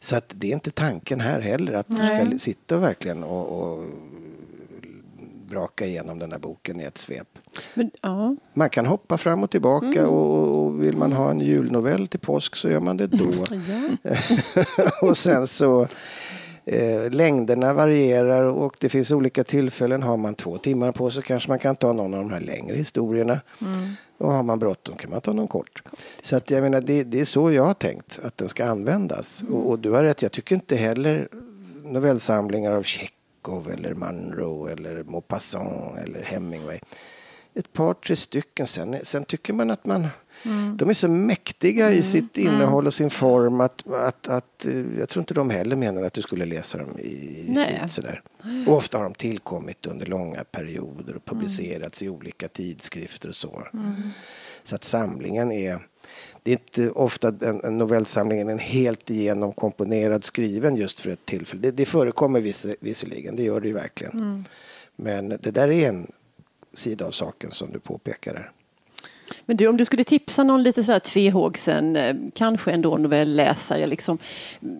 Så 0.00 0.16
att 0.16 0.32
det 0.34 0.46
är 0.46 0.52
inte 0.52 0.70
tanken 0.70 1.20
här 1.20 1.40
heller 1.40 1.72
att 1.72 1.88
du 1.88 1.94
ska 1.94 2.24
Nej. 2.24 2.38
sitta 2.38 2.76
och 2.76 2.82
verkligen 2.82 3.24
och, 3.24 3.62
och 3.62 3.84
braka 5.48 5.86
igenom 5.86 6.18
den 6.18 6.32
här 6.32 6.38
boken 6.38 6.80
i 6.80 6.84
ett 6.84 6.98
svep. 6.98 7.38
Men, 7.74 7.90
ja. 8.02 8.36
Man 8.54 8.70
kan 8.70 8.86
hoppa 8.86 9.18
fram 9.18 9.42
och 9.42 9.50
tillbaka 9.50 10.08
och, 10.08 10.64
och 10.64 10.82
vill 10.82 10.96
man 10.96 11.12
ha 11.12 11.30
en 11.30 11.40
julnovell 11.40 12.08
till 12.08 12.20
påsk 12.20 12.56
så 12.56 12.68
gör 12.68 12.80
man 12.80 12.96
det 12.96 13.06
då. 13.06 13.30
Och 15.08 15.18
sen 15.18 15.46
så 15.46 15.88
eh, 16.64 17.10
längderna 17.10 17.72
varierar 17.72 18.44
och 18.44 18.76
det 18.80 18.88
finns 18.88 19.10
olika 19.10 19.44
tillfällen. 19.44 20.02
Har 20.02 20.16
man 20.16 20.34
två 20.34 20.58
timmar 20.58 20.92
på 20.92 21.10
sig 21.10 21.22
kanske 21.22 21.48
man 21.48 21.58
kan 21.58 21.76
ta 21.76 21.92
någon 21.92 22.14
av 22.14 22.20
de 22.20 22.32
här 22.32 22.40
längre 22.40 22.76
historierna. 22.76 23.40
Och 24.18 24.32
har 24.32 24.42
man 24.42 24.58
bråttom 24.58 24.96
kan 24.96 25.10
man 25.10 25.20
ta 25.20 25.32
någon 25.32 25.48
kort. 25.48 25.82
Så 26.22 26.36
att 26.36 26.50
jag 26.50 26.62
menar 26.62 26.80
det, 26.80 27.04
det 27.04 27.20
är 27.20 27.24
så 27.24 27.52
jag 27.52 27.64
har 27.64 27.74
tänkt 27.74 28.20
att 28.22 28.36
den 28.36 28.48
ska 28.48 28.64
användas. 28.64 29.44
Och, 29.50 29.70
och 29.70 29.78
du 29.78 29.90
har 29.90 30.02
rätt, 30.02 30.22
jag 30.22 30.32
tycker 30.32 30.54
inte 30.54 30.76
heller 30.76 31.28
novellsamlingar 31.84 32.72
av 32.72 32.82
Tjechov 33.38 33.70
eller 33.70 33.94
Munro 33.94 34.66
eller 34.66 35.04
Maupassant 35.04 35.98
eller 35.98 36.22
Hemingway. 36.22 36.78
Ett 37.54 37.72
par, 37.72 37.94
tre 37.94 38.16
stycken. 38.16 38.66
Sen, 38.66 38.96
sen 39.02 39.24
tycker 39.24 39.52
man 39.52 39.70
att 39.70 39.86
man... 39.86 40.08
Mm. 40.44 40.76
De 40.76 40.90
är 40.90 40.94
så 40.94 41.08
mäktiga 41.08 41.86
mm. 41.86 41.98
i 41.98 42.02
sitt 42.02 42.36
innehåll 42.36 42.86
och 42.86 42.94
sin 42.94 43.10
form 43.10 43.60
att, 43.60 43.86
att, 43.92 44.28
att 44.28 44.66
eh, 44.66 44.98
jag 44.98 45.08
tror 45.08 45.22
inte 45.22 45.34
de 45.34 45.50
heller 45.50 45.76
menar 45.76 46.02
att 46.02 46.12
du 46.12 46.22
skulle 46.22 46.44
läsa 46.44 46.78
dem 46.78 46.98
i, 46.98 47.08
i 47.08 47.54
svit 47.54 47.92
sådär. 47.92 48.22
Och 48.66 48.76
ofta 48.76 48.98
har 48.98 49.04
de 49.04 49.14
tillkommit 49.14 49.86
under 49.86 50.06
långa 50.06 50.44
perioder 50.44 51.16
och 51.16 51.24
publicerats 51.24 52.02
mm. 52.02 52.14
i 52.14 52.16
olika 52.16 52.48
tidskrifter 52.48 53.28
och 53.28 53.34
så. 53.34 53.66
Mm. 53.72 53.92
Så 54.64 54.74
att 54.74 54.84
samlingen 54.84 55.52
är 55.52 55.78
det 56.42 56.50
är 56.50 56.52
inte 56.52 56.90
ofta 56.90 57.28
en, 57.40 57.60
en 57.64 57.78
novellsamling 57.78 58.40
är 58.40 58.50
en 58.50 58.58
helt 58.58 59.10
igenom 59.10 59.52
komponerad 59.52 60.24
skriven 60.24 60.76
just 60.76 61.00
för 61.00 61.10
ett 61.10 61.26
tillfälle. 61.26 61.62
Det, 61.62 61.70
det 61.70 61.86
förekommer 61.86 62.40
viss, 62.40 62.66
visserligen, 62.80 63.36
det 63.36 63.42
gör 63.42 63.60
det 63.60 63.68
ju 63.68 63.74
verkligen. 63.74 64.12
Mm. 64.12 64.44
Men 64.96 65.28
det 65.28 65.50
där 65.50 65.70
är 65.70 65.88
en 65.88 66.12
sida 66.72 67.06
av 67.06 67.10
saken 67.10 67.50
som 67.50 67.70
du 67.70 67.78
påpekar 67.78 68.34
där. 68.34 68.52
Men 69.46 69.56
du, 69.56 69.66
om 69.66 69.76
du 69.76 69.84
skulle 69.84 70.04
tipsa 70.04 70.42
någon 70.42 70.62
lite 70.62 70.84
sådär 70.84 71.00
tvehågsen, 71.00 71.96
eh, 71.96 72.16
kanske 72.34 72.72
ändå 72.72 72.96
novellläsare, 72.96 73.86
liksom, 73.86 74.18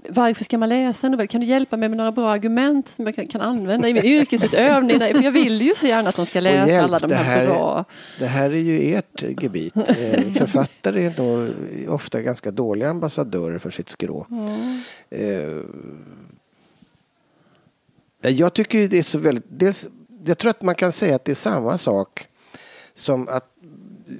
varför 0.09 0.45
ska 0.45 0.59
man 0.59 0.69
läsa 0.69 1.07
en 1.07 1.11
novell? 1.11 1.28
Kan 1.28 1.40
du 1.40 1.47
hjälpa 1.47 1.76
mig 1.76 1.88
med 1.88 1.99
några 1.99 2.12
bra 2.12 2.31
argument 2.31 2.87
som 2.95 3.07
jag 3.07 3.14
kan, 3.14 3.26
kan 3.26 3.40
använda 3.40 3.88
i 3.88 3.95
min 3.95 4.05
yrkesutövning? 4.19 4.99
För 4.99 5.23
jag 5.23 5.33
vill 5.33 5.62
ju 5.62 5.75
så 5.75 5.87
gärna 5.87 6.09
att 6.09 6.17
de 6.17 6.26
ska 6.26 6.40
läsa 6.40 6.69
hjälp, 6.69 6.85
alla 6.85 6.99
de 6.99 7.14
här, 7.14 7.25
här 7.25 7.47
bra. 7.47 7.85
Det 8.19 8.26
här 8.26 8.50
är 8.50 8.61
ju 8.61 8.95
ert 8.95 9.43
gebit. 9.43 9.75
Eh, 9.99 10.33
författare 10.33 11.05
är 11.05 11.14
nog 11.19 11.55
ofta 11.88 12.23
ganska 12.23 12.50
dåliga 12.50 12.88
ambassadörer 12.88 13.59
för 13.59 13.71
sitt 13.71 13.88
skrå. 13.88 14.26
Mm. 14.31 14.83
Jag 18.23 18.55
tycker 18.55 18.88
det 18.88 18.99
är 18.99 19.02
så 19.02 19.19
väldigt... 19.19 19.45
Dels, 19.49 19.88
jag 20.25 20.38
tror 20.38 20.50
att 20.50 20.62
man 20.62 20.75
kan 20.75 20.93
säga 20.93 21.17
att 21.17 21.25
det 21.25 21.31
är 21.31 21.35
samma 21.35 21.78
sak 21.78 22.26
som 22.95 23.28
att 23.28 23.45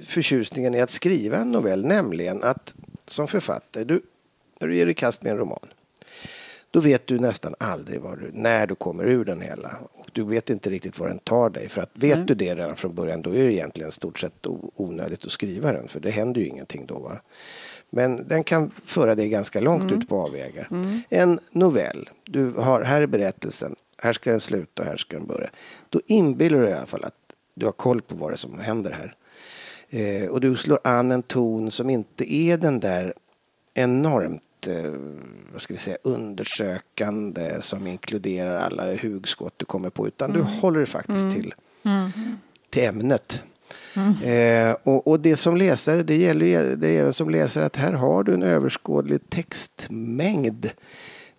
förtjusningen 0.03 0.75
i 0.75 0.81
att 0.81 0.89
skriva 0.89 1.37
en 1.37 1.51
novell, 1.51 1.85
nämligen 1.85 2.43
att 2.43 2.73
som 3.07 3.27
författare, 3.27 3.83
du, 3.83 4.01
när 4.59 4.67
du 4.67 4.75
ger 4.75 4.85
dig 4.85 4.91
i 4.91 4.95
kast 4.95 5.23
med 5.23 5.31
en 5.31 5.37
roman, 5.37 5.67
då 6.71 6.79
vet 6.79 7.07
du 7.07 7.19
nästan 7.19 7.55
aldrig 7.59 8.01
du, 8.01 8.31
när 8.33 8.67
du 8.67 8.75
kommer 8.75 9.03
ur 9.03 9.25
den 9.25 9.41
hela. 9.41 9.77
Och 9.93 10.09
du 10.11 10.23
vet 10.23 10.49
inte 10.49 10.69
riktigt 10.69 10.99
var 10.99 11.07
den 11.07 11.19
tar 11.19 11.49
dig. 11.49 11.69
För 11.69 11.81
att 11.81 11.89
vet 11.93 12.15
mm. 12.15 12.25
du 12.25 12.33
det 12.33 12.55
redan 12.55 12.75
från 12.75 12.95
början, 12.95 13.21
då 13.21 13.35
är 13.35 13.43
det 13.43 13.53
egentligen 13.53 13.91
stort 13.91 14.19
sett 14.19 14.45
onödigt 14.75 15.25
att 15.25 15.31
skriva 15.31 15.71
den. 15.71 15.87
För 15.87 15.99
det 15.99 16.11
händer 16.11 16.41
ju 16.41 16.47
ingenting 16.47 16.85
då. 16.85 16.99
Va? 16.99 17.21
Men 17.89 18.27
den 18.27 18.43
kan 18.43 18.71
föra 18.85 19.15
dig 19.15 19.29
ganska 19.29 19.59
långt 19.59 19.81
mm. 19.81 19.99
ut 19.99 20.09
på 20.09 20.21
avvägar. 20.21 20.67
Mm. 20.71 21.01
En 21.09 21.39
novell, 21.51 22.09
du 22.25 22.51
har, 22.51 22.81
här 22.81 23.01
är 23.01 23.07
berättelsen, 23.07 23.75
här 23.97 24.13
ska 24.13 24.29
den 24.29 24.39
sluta 24.39 24.81
och 24.81 24.87
här 24.87 24.97
ska 24.97 25.17
den 25.17 25.27
börja. 25.27 25.49
Då 25.89 26.01
inbillar 26.05 26.59
du 26.59 26.69
i 26.69 26.73
alla 26.73 26.85
fall 26.85 27.03
att 27.03 27.15
du 27.53 27.65
har 27.65 27.71
koll 27.71 28.01
på 28.01 28.15
vad 28.15 28.29
det 28.29 28.35
är 28.35 28.37
som 28.37 28.59
händer 28.59 28.91
här. 28.91 29.15
Eh, 29.89 30.29
och 30.29 30.41
du 30.41 30.55
slår 30.55 30.79
an 30.83 31.11
en 31.11 31.23
ton 31.23 31.71
som 31.71 31.89
inte 31.89 32.33
är 32.33 32.57
den 32.57 32.79
där 32.79 33.13
enormt 33.73 34.67
eh, 34.67 34.91
vad 35.53 35.61
ska 35.61 35.73
vi 35.73 35.77
säga, 35.77 35.97
undersökande 36.03 37.61
som 37.61 37.87
inkluderar 37.87 38.55
alla 38.55 38.95
hugskott 38.95 39.53
du 39.57 39.65
kommer 39.65 39.89
på 39.89 40.07
utan 40.07 40.29
mm. 40.29 40.41
du 40.41 40.51
håller 40.51 40.85
faktiskt 40.85 41.23
mm. 41.23 41.33
till, 41.33 41.53
mm. 41.83 42.11
till 42.69 42.83
ämnet. 42.83 43.41
Mm. 43.95 44.69
Eh, 44.69 44.77
och, 44.83 45.07
och, 45.07 45.19
det 45.19 45.35
som 45.35 45.57
läsare, 45.57 46.03
det 46.03 46.15
gäller 46.15 46.75
det 46.75 46.97
även 46.97 47.13
som 47.13 47.29
läsare 47.29 47.65
att 47.65 47.75
här 47.75 47.93
har 47.93 48.23
du 48.23 48.33
en 48.33 48.43
överskådlig 48.43 49.29
textmängd 49.29 50.69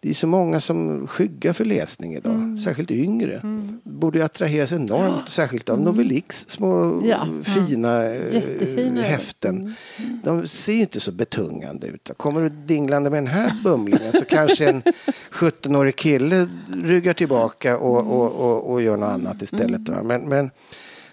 det 0.02 0.10
är 0.10 0.14
så 0.14 0.26
många 0.26 0.60
som 0.60 1.06
skyggar 1.06 1.52
för 1.52 1.64
läsning 1.64 2.14
idag, 2.14 2.34
mm. 2.34 2.58
särskilt 2.58 2.90
yngre. 2.90 3.40
Mm. 3.42 3.80
Borde 3.84 4.24
attraheras 4.24 4.72
enormt, 4.72 5.22
ja. 5.24 5.30
särskilt 5.30 5.68
av 5.68 5.74
mm. 5.74 5.84
Novelix 5.84 6.48
små 6.48 7.02
ja. 7.04 7.28
fina 7.42 8.04
eh, 8.04 8.34
Jättefina. 8.34 9.02
häften. 9.02 9.56
Mm. 9.56 10.20
De 10.24 10.48
ser 10.48 10.72
inte 10.72 11.00
så 11.00 11.12
betungande 11.12 11.86
ut. 11.86 12.10
Kommer 12.16 12.42
du 12.42 12.48
dinglande 12.48 13.10
med 13.10 13.18
den 13.18 13.32
här 13.32 13.52
bumlingen 13.64 14.12
så 14.12 14.24
kanske 14.24 14.68
en 14.68 14.82
17-årig 15.32 15.96
kille 15.96 16.48
ryggar 16.68 17.14
tillbaka 17.14 17.78
och, 17.78 18.00
mm. 18.00 18.12
och, 18.12 18.32
och, 18.32 18.72
och 18.72 18.82
gör 18.82 18.96
något 18.96 19.12
annat 19.12 19.42
istället. 19.42 19.88
Va? 19.88 20.02
Men, 20.02 20.28
men 20.28 20.50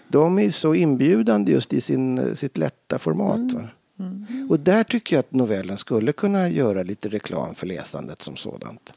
de 0.08 0.38
är 0.38 0.50
så 0.50 0.74
inbjudande 0.74 1.52
just 1.52 1.72
i 1.72 1.80
sin, 1.80 2.36
sitt 2.36 2.56
lätta 2.56 2.98
format. 2.98 3.52
Mm. 3.98 4.46
Och 4.50 4.60
där 4.60 4.84
tycker 4.84 5.16
jag 5.16 5.20
att 5.20 5.32
novellen 5.32 5.76
skulle 5.76 6.12
kunna 6.12 6.48
göra 6.48 6.82
lite 6.82 7.08
reklam 7.08 7.54
för 7.54 7.66
läsandet 7.66 8.22
som 8.22 8.36
sådant. 8.36 8.92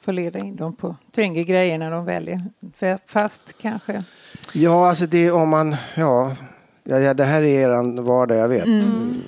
Få 0.00 0.12
leda 0.12 0.38
in 0.38 0.56
dem 0.56 0.76
på 0.76 0.96
tyngre 1.10 1.44
grejer 1.44 1.78
när 1.78 1.90
de 1.90 2.04
väljer 2.04 2.42
fast 3.06 3.42
kanske. 3.60 4.04
Ja, 4.52 4.88
alltså 4.88 5.06
det 5.06 5.30
om 5.30 5.48
man, 5.48 5.76
ja, 5.96 6.36
ja, 6.84 7.14
det 7.14 7.24
här 7.24 7.42
är 7.42 7.70
er 7.70 8.02
vardag, 8.02 8.38
jag 8.38 8.48
vet. 8.48 8.66
Mm. 8.66 9.22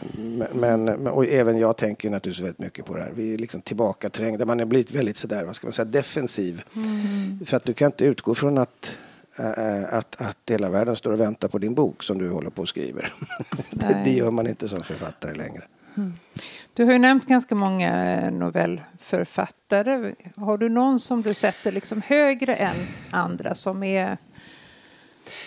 Men, 0.54 0.84
men, 0.84 1.06
och 1.06 1.26
även 1.26 1.58
jag 1.58 1.76
tänker 1.76 2.10
naturligtvis 2.10 2.44
väldigt 2.44 2.58
mycket 2.58 2.84
på 2.84 2.96
det 2.96 3.02
här. 3.02 3.12
Vi 3.14 3.34
är 3.34 3.38
liksom 3.38 3.60
tillbakaträngda. 3.60 4.44
Man 4.44 4.58
har 4.58 4.66
blivit 4.66 4.90
väldigt 4.90 5.16
sådär, 5.16 5.44
vad 5.44 5.56
ska 5.56 5.66
man 5.66 5.72
säga, 5.72 5.84
defensiv. 5.84 6.62
Mm. 6.76 7.46
För 7.46 7.56
att 7.56 7.64
du 7.64 7.74
kan 7.74 7.86
inte 7.86 8.04
utgå 8.04 8.34
från 8.34 8.58
att 8.58 8.96
att, 9.90 10.20
att 10.20 10.38
hela 10.46 10.70
världen 10.70 10.96
står 10.96 11.12
och 11.12 11.20
väntar 11.20 11.48
på 11.48 11.58
din 11.58 11.74
bok 11.74 12.02
som 12.02 12.18
du 12.18 12.30
håller 12.30 12.50
på 12.50 12.62
och 12.62 12.68
skriver. 12.68 13.12
det, 13.70 14.02
det 14.04 14.10
gör 14.10 14.30
man 14.30 14.46
inte 14.46 14.68
som 14.68 14.80
författare 14.80 15.34
längre. 15.34 15.62
Mm. 15.96 16.12
Du 16.74 16.84
har 16.84 16.92
ju 16.92 16.98
nämnt 16.98 17.26
ganska 17.26 17.54
många 17.54 18.14
eh, 18.14 18.32
novellförfattare. 18.32 20.14
Har 20.36 20.58
du 20.58 20.68
någon 20.68 21.00
som 21.00 21.22
du 21.22 21.34
sätter 21.34 21.72
liksom 21.72 22.02
högre 22.06 22.54
än 22.54 22.76
andra 23.10 23.54
som 23.54 23.82
är 23.82 24.18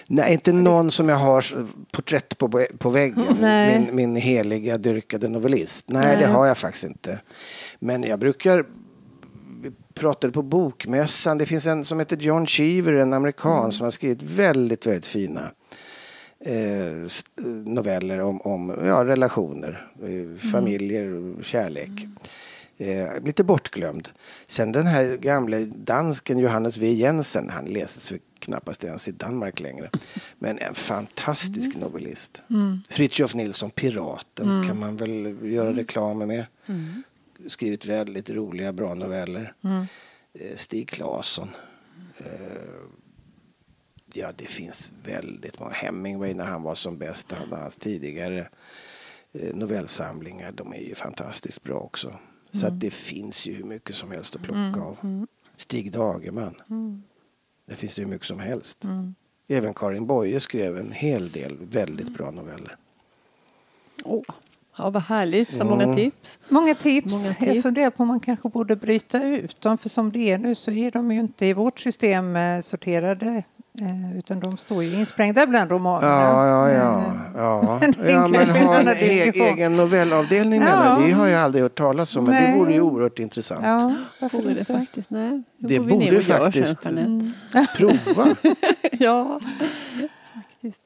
Nej, 0.08 0.34
inte 0.34 0.54
någon 0.54 0.92
som 0.92 1.10
jag 1.10 1.16
har 1.16 1.46
porträtt 1.92 2.38
på, 2.38 2.66
på 2.78 2.90
väggen. 2.90 3.38
Min, 3.42 3.96
min 3.96 4.16
heliga 4.16 4.78
dyrkade 4.78 5.28
novellist. 5.28 5.86
Nej, 5.90 6.06
Nej, 6.06 6.18
det 6.18 6.26
har 6.26 6.46
jag 6.46 6.58
faktiskt 6.58 6.84
inte. 6.84 7.20
Men 7.80 8.04
jag 8.04 8.20
brukar 8.20 8.66
pratade 9.94 10.34
på 10.34 10.42
bokmässan. 10.42 11.38
Det 11.38 11.46
finns 11.46 11.66
en 11.68 11.86
som 11.86 12.00
heter 12.00 12.18
John 12.18 12.48
Cheever, 12.48 12.94
en 12.94 13.14
amerikan 13.14 13.60
mm. 13.60 13.72
som 13.72 13.84
har 13.84 13.92
skrivit 13.92 14.22
väldigt, 14.22 14.86
väldigt 14.86 15.06
fina 15.06 15.52
eh, 16.46 17.10
noveller 17.66 18.20
om, 18.20 18.42
om 18.42 18.76
ja, 18.86 19.06
relationer, 19.06 19.88
eh, 20.02 20.10
mm. 20.10 20.40
familjer, 20.40 21.36
kärlek. 21.44 22.08
Eh, 22.78 23.24
lite 23.24 23.44
bortglömd. 23.44 24.10
Sen 24.48 24.72
den 24.72 24.88
här 24.88 25.18
gamla 25.18 25.58
dansken 25.60 26.40
Johannes 26.40 26.78
V 26.78 26.92
Jensen, 26.92 27.50
han 27.50 27.66
läses 27.66 28.14
knappast 28.40 28.84
ens 28.84 29.08
i 29.08 29.12
Danmark 29.12 29.60
längre. 29.60 29.90
Men 30.40 30.58
en 30.58 30.76
fantastisk 30.76 31.76
mm. 31.76 31.80
novellist. 31.80 32.42
Mm. 32.50 32.80
Fritiof 32.90 33.34
Nilsson, 33.34 33.70
Piraten, 33.70 34.50
mm. 34.50 34.68
kan 34.68 34.80
man 34.80 34.98
väl 34.98 35.38
göra 35.44 35.68
mm. 35.68 35.76
reklam 35.76 36.18
med. 36.18 36.46
Mm 36.66 37.04
skrivit 37.48 37.86
väldigt 37.86 38.30
roliga, 38.30 38.74
bra 38.74 38.94
noveller. 38.94 39.54
Mm. 39.64 39.86
Eh, 40.34 40.56
Stig 40.56 40.90
Claesson. 40.90 41.50
Eh, 42.18 42.26
ja, 44.14 44.32
det 44.36 44.46
finns 44.46 44.92
väldigt 45.04 45.60
många. 45.60 45.72
Hemingway 45.72 46.34
när 46.34 46.46
han 46.46 46.64
var 46.64 46.76
som 46.76 46.98
bäst. 46.98 47.32
Han 47.32 47.60
hans 47.60 47.78
tidigare 47.78 48.50
eh, 49.34 49.56
novellsamlingar. 49.56 50.52
De 50.52 50.74
är 50.74 50.82
ju 50.82 50.96
fantastiskt 50.96 51.64
bra 51.64 51.80
också. 51.80 52.08
Mm. 52.08 52.20
Så 52.52 52.68
att 52.68 52.80
det 52.80 52.92
finns 52.92 53.46
ju 53.46 53.54
hur 53.54 53.64
mycket 53.64 53.96
som 53.96 54.12
helst 54.12 54.36
att 54.36 54.42
plocka 54.42 54.60
mm. 54.60 54.82
av. 54.82 54.98
Mm. 55.04 55.28
Stig 55.58 55.92
Dagerman. 55.92 56.62
Mm. 56.70 57.04
Det 57.66 57.76
finns 57.76 57.96
det 57.96 58.02
hur 58.02 58.10
mycket 58.10 58.28
som 58.28 58.40
helst. 58.40 58.84
Mm. 58.84 59.16
Även 59.48 59.74
Karin 59.74 60.06
Boye 60.08 60.40
skrev 60.40 60.78
en 60.78 60.92
hel 60.92 61.32
del 61.32 61.58
väldigt 61.62 62.14
bra 62.14 62.32
noveller. 62.32 62.76
Oh. 64.04 64.24
Ja, 64.78 64.90
vad 64.90 65.04
härligt. 65.04 65.50
Ja. 65.58 65.64
Många 65.64 65.94
tips. 65.94 66.40
Många 66.50 66.76
tips. 66.76 67.14
Många 67.14 67.34
tips. 67.34 67.54
Jag 67.54 67.64
funderar 67.64 67.90
på 67.90 68.04
om 68.04 68.08
man 68.08 68.20
kanske 68.20 68.50
borde 68.50 68.76
bryta 68.76 69.24
ut 69.24 69.62
dem. 69.62 69.78
För 69.78 69.90
som 69.90 70.12
det 70.12 70.32
är 70.32 70.38
nu 70.38 70.56
så 70.56 70.72
är 70.72 70.92
de 70.92 71.12
ju 71.12 71.20
inte 71.20 71.46
i 71.46 71.54
vårt 71.54 71.80
system 71.80 72.36
eh, 72.36 72.60
sorterade 72.60 73.44
eh, 73.80 74.18
utan 74.18 74.40
de 74.40 74.58
står 74.58 74.84
ju 74.84 75.00
insprängda 75.00 75.48
bland 75.48 75.72
romanerna. 75.72 76.12
Ja, 76.12 76.48
ja, 76.48 76.70
ja. 76.70 77.14
ja. 77.36 77.80
ja 78.10 78.28
men 78.28 78.50
ha 78.50 78.80
en 78.80 78.88
e 78.88 79.32
egen 79.36 79.78
novellavdelning 79.78 80.62
ja. 80.62 80.66
menar 80.66 81.08
Det 81.08 81.12
har 81.12 81.28
jag 81.28 81.44
aldrig 81.44 81.64
hört 81.64 81.78
talas 81.78 82.16
om. 82.16 82.24
Men 82.24 82.34
Nej. 82.34 82.52
det 82.52 82.58
vore 82.58 82.74
ju 82.74 82.82
oerhört 82.82 83.20
intressant. 83.20 83.66
Ja, 83.66 83.96
varför 84.22 84.42
det 84.42 84.66
faktiskt? 84.66 85.10
Nej. 85.10 85.44
Det 85.58 85.80
borde 85.80 86.24
faktiskt 86.24 86.86
mm. 86.86 87.34
prova. 87.78 88.36
ja, 88.92 89.40
faktiskt. 90.34 90.82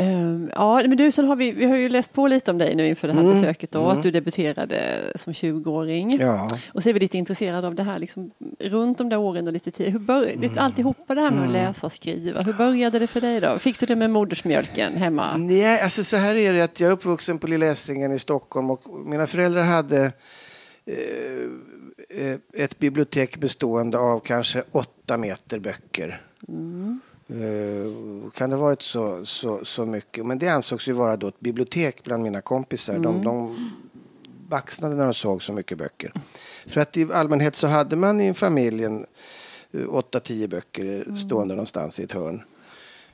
Um, 0.00 0.50
ja, 0.54 0.82
men 0.86 0.96
du, 0.96 1.12
sen 1.12 1.24
har 1.24 1.36
vi, 1.36 1.50
vi 1.50 1.64
har 1.64 1.76
ju 1.76 1.88
läst 1.88 2.12
på 2.12 2.28
lite 2.28 2.50
om 2.50 2.58
dig 2.58 2.74
nu 2.74 2.88
inför 2.88 3.08
det 3.08 3.14
här 3.14 3.20
mm. 3.20 3.32
besöket 3.32 3.70
då, 3.70 3.78
mm. 3.78 3.90
att 3.90 4.02
du 4.02 4.10
debuterade 4.10 5.02
som 5.14 5.32
20-åring. 5.32 6.18
Ja. 6.20 6.48
Och 6.72 6.82
så 6.82 6.88
är 6.88 6.92
vi 6.92 7.00
lite 7.00 7.18
intresserade 7.18 7.66
av 7.66 7.74
det 7.74 7.82
här 7.82 7.98
liksom, 7.98 8.30
runt 8.58 8.98
de 8.98 9.08
där 9.08 9.16
åren 9.16 9.46
och 9.46 9.52
lite 9.52 9.70
tid. 9.70 9.92
Hur 9.92 9.98
bör, 9.98 10.22
mm. 10.22 10.40
lite 10.40 10.60
alltihopa 10.60 11.14
det 11.14 11.20
här 11.20 11.30
med 11.30 11.40
att 11.40 11.50
mm. 11.50 11.66
läsa 11.66 11.86
och 11.86 11.92
skriva, 11.92 12.42
hur 12.42 12.52
började 12.52 12.98
det 12.98 13.06
för 13.06 13.20
dig 13.20 13.40
då? 13.40 13.58
Fick 13.58 13.80
du 13.80 13.86
det 13.86 13.96
med 13.96 14.10
modersmjölken 14.10 14.96
hemma? 14.96 15.36
Nej, 15.36 15.80
alltså 15.80 16.04
så 16.04 16.16
här 16.16 16.34
är 16.34 16.52
det 16.52 16.60
att 16.60 16.80
jag 16.80 16.88
är 16.88 16.92
uppvuxen 16.92 17.38
på 17.38 17.46
Lilla 17.46 17.66
Essingen 17.66 18.12
i 18.12 18.18
Stockholm 18.18 18.70
och 18.70 18.82
mina 19.06 19.26
föräldrar 19.26 19.64
hade 19.64 20.12
eh, 20.86 22.26
eh, 22.26 22.36
ett 22.54 22.78
bibliotek 22.78 23.36
bestående 23.36 23.98
av 23.98 24.20
kanske 24.20 24.62
åtta 24.70 25.16
meter 25.16 25.58
böcker. 25.58 26.22
Mm. 26.48 27.00
Eh, 27.30 28.30
kan 28.34 28.50
det 28.50 28.56
ha 28.56 28.62
varit 28.62 28.82
så, 28.82 29.24
så, 29.26 29.64
så 29.64 29.86
mycket? 29.86 30.26
Men 30.26 30.38
det 30.38 30.48
ansågs 30.48 30.88
ju 30.88 30.92
vara 30.92 31.16
då 31.16 31.28
ett 31.28 31.40
bibliotek 31.40 32.02
bland 32.04 32.22
mina 32.22 32.40
kompisar. 32.40 32.94
Mm. 32.94 33.02
De, 33.02 33.24
de 33.24 33.70
baxnade 34.48 34.94
när 34.94 35.04
de 35.04 35.14
såg 35.14 35.42
så 35.42 35.52
mycket 35.52 35.78
böcker. 35.78 36.12
För 36.66 36.80
att 36.80 36.96
i 36.96 37.12
allmänhet 37.12 37.56
så 37.56 37.66
hade 37.66 37.96
man 37.96 38.20
i 38.20 38.34
familjen 38.34 39.06
eh, 39.72 39.94
åtta, 39.94 40.20
tio 40.20 40.48
böcker 40.48 41.02
Mm. 41.06 41.16
stående 41.16 41.54
någonstans 41.54 42.00
i 42.00 42.02
ett 42.04 42.12
hörn. 42.12 42.42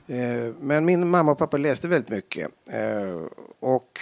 Eh, 0.07 0.53
Men 0.59 0.85
min 0.85 1.07
mamma 1.09 1.31
och 1.31 1.37
pappa 1.37 1.57
läste 1.57 1.87
väldigt 1.87 2.09
mycket. 2.09 2.51
Och 3.59 3.99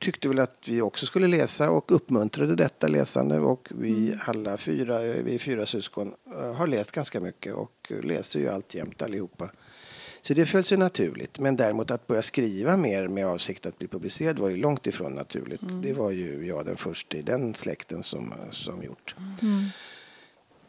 tyckte 0.00 0.28
väl 0.28 0.38
att 0.38 0.64
vi 0.68 0.80
också 0.80 1.06
skulle 1.06 1.26
läsa 1.26 1.70
och 1.70 1.92
uppmuntrade 1.92 2.54
detta 2.56 2.88
läsande. 2.88 3.38
Och 3.38 3.68
vi 3.70 4.14
alla 4.26 4.56
fyra, 4.56 4.98
vi 4.98 5.38
fyra 5.38 5.66
syskon 5.66 6.14
eh, 6.38 6.52
har 6.54 6.66
läst 6.66 6.92
ganska 6.92 7.20
mycket 7.20 7.54
och 7.54 7.92
läser 8.02 8.40
ju 8.40 8.48
alltjämt 8.48 9.02
allihopa. 9.02 9.50
Så 10.22 10.34
det 10.34 10.46
föll 10.46 10.64
sig 10.64 10.78
naturligt. 10.78 11.38
Men 11.38 11.56
däremot 11.56 11.90
att 11.90 12.06
börja 12.06 12.22
skriva 12.22 12.76
mer 12.76 13.08
med 13.08 13.26
avsikt 13.26 13.66
att 13.66 13.78
bli 13.78 13.88
publicerad 13.88 14.38
var 14.38 14.48
ju 14.48 14.56
långt 14.56 14.86
ifrån 14.86 15.12
naturligt. 15.12 15.60
Det 15.82 15.92
var 15.92 16.10
ju 16.10 16.46
jag 16.46 16.66
den 16.66 16.76
första 16.76 17.16
i 17.16 17.22
den 17.22 17.54
släkten 17.54 18.02
som, 18.02 18.34
som 18.50 18.82
gjort. 18.82 19.14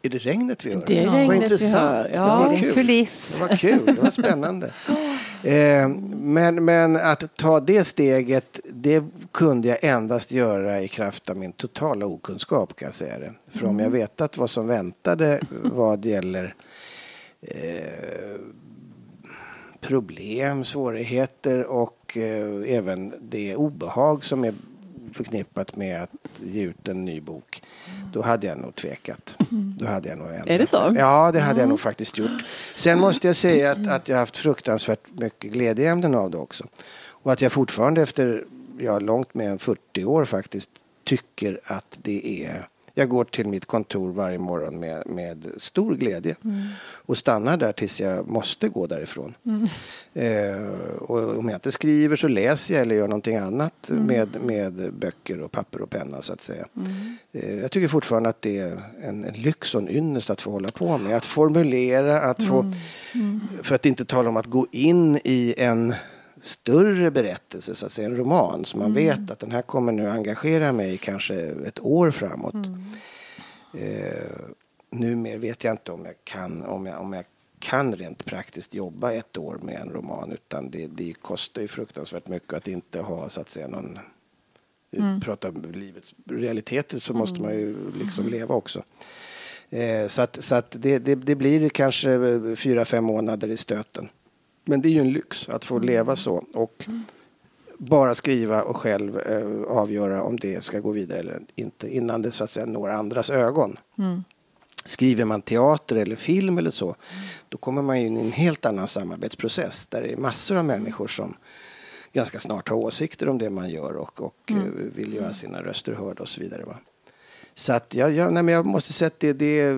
Är 0.02 0.08
det 0.08 0.18
regnet 0.18 0.64
vi 0.64 0.74
hör? 0.74 0.84
Det 0.86 0.98
är 0.98 1.06
Vad 1.06 1.14
regnet 1.14 1.60
vi 1.60 1.72
hör, 1.72 2.10
ja. 2.14 2.38
var 2.38 2.48
Det 2.48 2.54
en 2.56 2.60
kul. 2.62 2.74
kuliss. 2.74 3.34
Det 3.34 3.40
var 3.40 3.56
kul, 3.56 3.86
det 3.86 4.00
var 4.00 4.10
spännande. 4.10 4.72
Eh, 5.44 5.88
men, 6.12 6.64
men 6.64 6.96
att 6.96 7.36
ta 7.36 7.60
det 7.60 7.84
steget, 7.84 8.60
det 8.72 9.04
kunde 9.32 9.68
jag 9.68 9.84
endast 9.84 10.32
göra 10.32 10.80
i 10.80 10.88
kraft 10.88 11.30
av 11.30 11.36
min 11.36 11.52
totala 11.52 12.06
okunskap 12.06 12.76
kan 12.76 12.86
jag 12.86 12.94
säga 12.94 13.18
det. 13.18 13.32
För 13.50 13.66
om 13.66 13.78
jag 13.78 13.90
vetat 13.90 14.36
vad 14.36 14.50
som 14.50 14.66
väntade 14.66 15.40
vad 15.62 16.04
gäller 16.04 16.54
eh, 17.40 18.40
problem, 19.80 20.64
svårigheter 20.64 21.64
och 21.64 22.16
eh, 22.16 22.76
även 22.76 23.14
det 23.20 23.56
obehag 23.56 24.24
som 24.24 24.44
är 24.44 24.54
förknippat 25.14 25.76
med 25.76 26.02
att 26.02 26.10
ge 26.40 26.62
ut 26.62 26.88
en 26.88 27.04
ny 27.04 27.20
bok. 27.20 27.62
Då 28.12 28.22
hade 28.22 28.46
jag 28.46 28.58
nog 28.58 28.74
tvekat. 28.74 29.34
Då 29.78 29.86
hade 29.86 30.08
jag 30.08 30.18
nog 30.18 30.28
ändrat. 30.28 30.50
Är 30.50 30.58
det 30.58 30.66
så? 30.66 30.94
Ja, 30.96 31.30
det 31.32 31.40
hade 31.40 31.60
jag 31.60 31.68
nog 31.68 31.80
faktiskt 31.80 32.18
gjort. 32.18 32.44
Sen 32.74 33.00
måste 33.00 33.26
jag 33.26 33.36
säga 33.36 33.72
att, 33.72 33.86
att 33.86 34.08
jag 34.08 34.16
haft 34.16 34.36
fruktansvärt 34.36 35.00
mycket 35.18 35.52
glädjeämnen 35.52 36.14
av 36.14 36.30
det 36.30 36.38
också. 36.38 36.64
Och 37.08 37.32
att 37.32 37.40
jag 37.40 37.52
fortfarande 37.52 38.02
efter 38.02 38.44
ja, 38.78 38.98
långt 38.98 39.34
mer 39.34 39.48
än 39.48 39.58
40 39.58 40.04
år 40.04 40.24
faktiskt 40.24 40.70
tycker 41.04 41.60
att 41.64 41.98
det 42.02 42.44
är 42.46 42.68
jag 42.94 43.08
går 43.08 43.24
till 43.24 43.46
mitt 43.46 43.66
kontor 43.66 44.12
varje 44.12 44.38
morgon 44.38 44.80
med, 44.80 45.02
med 45.06 45.46
stor 45.56 45.94
glädje 45.94 46.36
och 47.06 47.18
stannar 47.18 47.56
där 47.56 47.72
tills 47.72 48.00
jag 48.00 48.28
måste 48.28 48.68
gå 48.68 48.86
därifrån. 48.86 49.34
Eh, 50.12 50.56
och 50.98 51.38
om 51.38 51.48
jag 51.48 51.56
inte 51.56 51.70
skriver 51.70 52.16
så 52.16 52.28
läser 52.28 52.74
jag 52.74 52.82
eller 52.82 52.94
gör 52.94 53.08
någonting 53.08 53.36
annat 53.36 53.88
med, 53.88 54.28
med 54.44 54.92
böcker 54.94 55.40
och 55.40 55.52
papper 55.52 55.82
och 55.82 55.90
penna 55.90 56.22
så 56.22 56.32
att 56.32 56.40
säga. 56.40 56.66
Eh, 57.32 57.54
jag 57.54 57.70
tycker 57.70 57.88
fortfarande 57.88 58.28
att 58.28 58.42
det 58.42 58.58
är 58.58 58.80
en, 59.02 59.24
en 59.24 59.34
lyx 59.34 59.74
och 59.74 59.80
en 59.80 59.88
ynnest 59.88 60.30
att 60.30 60.40
få 60.40 60.50
hålla 60.50 60.68
på 60.68 60.98
med. 60.98 61.16
Att 61.16 61.26
formulera, 61.26 62.20
att 62.20 62.42
få, 62.42 62.72
för 63.62 63.74
att 63.74 63.86
inte 63.86 64.04
tala 64.04 64.28
om 64.28 64.36
att 64.36 64.46
gå 64.46 64.66
in 64.72 65.20
i 65.24 65.54
en 65.58 65.94
större 66.40 67.10
berättelse, 67.10 67.74
så 67.74 67.86
att 67.86 67.92
säga, 67.92 68.08
en 68.08 68.16
roman. 68.16 68.64
Så 68.64 68.78
man 68.78 68.94
vet 68.94 69.30
att 69.30 69.38
den 69.38 69.50
här 69.50 69.62
kommer 69.62 69.92
nu 69.92 70.10
engagera 70.10 70.72
mig 70.72 70.98
kanske 70.98 71.34
ett 71.66 71.80
år 71.80 72.10
framåt. 72.10 72.66
Eh, 73.74 74.30
numera 74.90 75.38
vet 75.38 75.64
jag 75.64 75.72
inte 75.72 75.92
om 75.92 76.04
jag 76.04 76.14
kan, 76.24 76.62
om 76.62 76.86
jag, 76.86 77.00
om 77.00 77.12
jag 77.12 77.24
kan 77.58 77.94
rent 77.94 78.24
praktiskt 78.24 78.74
jobba 78.74 79.12
ett 79.12 79.36
år 79.36 79.58
med 79.62 79.80
en 79.80 79.90
roman. 79.90 80.32
Utan 80.32 80.70
det, 80.70 80.86
det 80.86 81.14
kostar 81.22 81.62
ju 81.62 81.68
fruktansvärt 81.68 82.28
mycket 82.28 82.54
att 82.54 82.68
inte 82.68 83.00
ha 83.00 83.28
så 83.28 83.40
att 83.40 83.48
säga 83.48 83.68
någon 83.68 83.98
Prata 85.22 85.48
om 85.48 85.62
livets 85.72 86.14
realiteter 86.26 86.98
så 86.98 87.14
måste 87.14 87.42
man 87.42 87.52
ju 87.52 87.76
liksom 87.98 88.28
leva 88.28 88.54
också. 88.54 88.82
Eh, 89.70 90.06
så 90.06 90.22
att, 90.22 90.44
så 90.44 90.54
att 90.54 90.76
det, 90.78 90.98
det, 90.98 91.14
det 91.14 91.34
blir 91.34 91.68
kanske 91.68 92.10
eh, 92.10 92.54
fyra, 92.54 92.84
fem 92.84 93.04
månader 93.04 93.48
i 93.48 93.56
stöten. 93.56 94.08
Men 94.70 94.82
det 94.82 94.88
är 94.88 94.90
ju 94.90 95.00
en 95.00 95.12
lyx 95.12 95.48
att 95.48 95.64
få 95.64 95.78
leva 95.78 96.16
så. 96.16 96.44
Och 96.54 96.88
bara 97.78 98.14
skriva 98.14 98.62
och 98.62 98.76
själv 98.76 99.18
eh, 99.18 99.62
avgöra 99.62 100.22
om 100.22 100.36
det 100.36 100.64
ska 100.64 100.80
gå 100.80 100.92
vidare 100.92 101.18
eller 101.18 101.40
inte 101.54 101.96
innan 101.96 102.22
det 102.22 102.30
så 102.30 102.44
att 102.44 102.50
säga 102.50 102.66
når 102.66 102.88
andras 102.88 103.30
ögon. 103.30 103.76
Skriver 104.84 105.24
man 105.24 105.42
teater 105.42 105.96
eller 105.96 106.16
film 106.16 106.58
eller 106.58 106.70
så, 106.70 106.96
då 107.48 107.58
kommer 107.58 107.82
man 107.82 107.96
in 107.96 108.16
i 108.16 108.20
en 108.20 108.32
helt 108.32 108.66
annan 108.66 108.88
samarbetsprocess 108.88 109.86
där 109.86 110.02
det 110.02 110.12
är 110.12 110.16
massor 110.16 110.56
av 110.56 110.64
människor 110.64 111.06
som 111.06 111.36
ganska 112.12 112.40
snart 112.40 112.68
har 112.68 112.76
åsikter 112.76 113.28
om 113.28 113.38
det 113.38 113.50
man 113.50 113.70
gör 113.70 113.96
och, 113.96 114.22
och 114.22 114.50
eh, 114.50 114.56
vill 114.96 115.12
göra 115.12 115.32
sina 115.32 115.62
röster 115.62 115.92
hörda 115.92 116.22
och 116.22 116.28
så 116.28 116.40
vidare. 116.40 116.64
Va? 116.64 116.76
Så 117.54 117.72
att 117.72 117.94
jag, 117.94 118.12
jag, 118.12 118.32
nej, 118.32 118.42
men 118.42 118.54
jag 118.54 118.66
måste 118.66 118.92
säga 118.92 119.06
att 119.06 119.20
det, 119.20 119.32
det, 119.32 119.72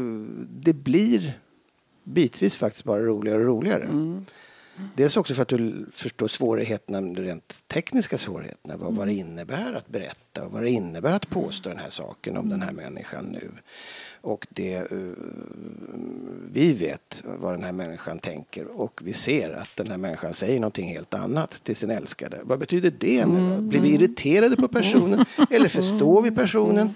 det 0.48 0.72
blir 0.72 1.38
bitvis 2.04 2.56
faktiskt 2.56 2.84
bara 2.84 3.02
roligare 3.02 3.38
och 3.38 3.46
roligare. 3.46 3.88
Dels 4.96 5.16
också 5.16 5.34
för 5.34 5.42
att 5.42 5.48
du 5.48 5.86
förstår 5.92 6.28
svårigheterna, 6.28 7.00
de 7.00 7.16
rent 7.16 7.68
tekniska 7.68 8.18
svårigheterna. 8.18 8.76
Vad, 8.76 8.94
vad 8.94 9.06
det 9.06 9.14
innebär 9.14 9.74
att 9.74 9.88
berätta 9.88 10.44
och 10.44 10.52
vad 10.52 10.62
det 10.62 10.70
innebär 10.70 11.12
att 11.12 11.30
påstå 11.30 11.68
den 11.68 11.78
här 11.78 11.88
saken 11.88 12.36
om 12.36 12.48
den 12.48 12.62
här 12.62 12.72
människan 12.72 13.24
nu. 13.24 13.50
Och 14.20 14.46
det, 14.50 14.74
eh, 14.74 14.86
vi 16.52 16.72
vet 16.72 17.22
vad 17.24 17.52
den 17.54 17.64
här 17.64 17.72
människan 17.72 18.18
tänker 18.18 18.80
och 18.80 19.00
vi 19.04 19.12
ser 19.12 19.50
att 19.50 19.70
den 19.76 19.90
här 19.90 19.96
människan 19.96 20.34
säger 20.34 20.60
någonting 20.60 20.88
helt 20.88 21.14
annat 21.14 21.64
till 21.64 21.76
sin 21.76 21.90
älskade. 21.90 22.40
Vad 22.42 22.58
betyder 22.58 22.92
det 22.98 23.26
nu 23.26 23.56
då? 23.56 23.60
Blir 23.60 23.80
vi 23.80 23.94
irriterade 23.94 24.56
på 24.56 24.68
personen? 24.68 25.24
Eller 25.50 25.68
förstår 25.68 26.22
vi 26.22 26.30
personen? 26.30 26.94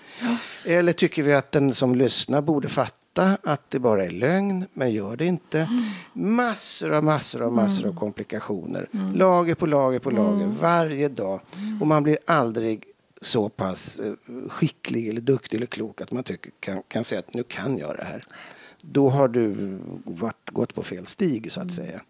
Eller 0.64 0.92
tycker 0.92 1.22
vi 1.22 1.32
att 1.32 1.52
den 1.52 1.74
som 1.74 1.94
lyssnar 1.94 2.42
borde 2.42 2.68
fatta 2.68 2.95
att 3.22 3.70
det 3.70 3.78
bara 3.78 4.04
är 4.04 4.10
lögn, 4.10 4.66
men 4.74 4.92
gör 4.92 5.16
det 5.16 5.26
inte. 5.26 5.68
Massor 6.12 6.92
och 6.92 7.04
massor 7.04 7.42
och 7.42 7.52
massor 7.52 7.86
av 7.86 7.94
komplikationer. 7.94 8.88
Lager 9.14 9.54
på 9.54 9.66
lager 9.66 9.98
på 9.98 10.10
lager 10.10 10.46
varje 10.46 11.08
dag. 11.08 11.40
Och 11.80 11.86
man 11.86 12.02
blir 12.02 12.18
aldrig 12.26 12.84
så 13.20 13.48
pass 13.48 14.00
eh, 14.00 14.12
skicklig 14.48 15.08
eller 15.08 15.20
duktig 15.20 15.56
eller 15.56 15.66
klok 15.66 16.00
att 16.00 16.12
man 16.12 16.24
tycker, 16.24 16.52
kan, 16.60 16.82
kan 16.88 17.04
säga 17.04 17.18
att 17.18 17.34
nu 17.34 17.42
kan 17.42 17.78
jag 17.78 17.96
det 17.96 18.04
här. 18.04 18.22
Då 18.80 19.08
har 19.08 19.28
du 19.28 19.78
varit, 20.04 20.50
gått 20.50 20.74
på 20.74 20.82
fel 20.82 21.06
stig 21.06 21.52
så 21.52 21.60
att 21.60 21.72
säga. 21.72 22.00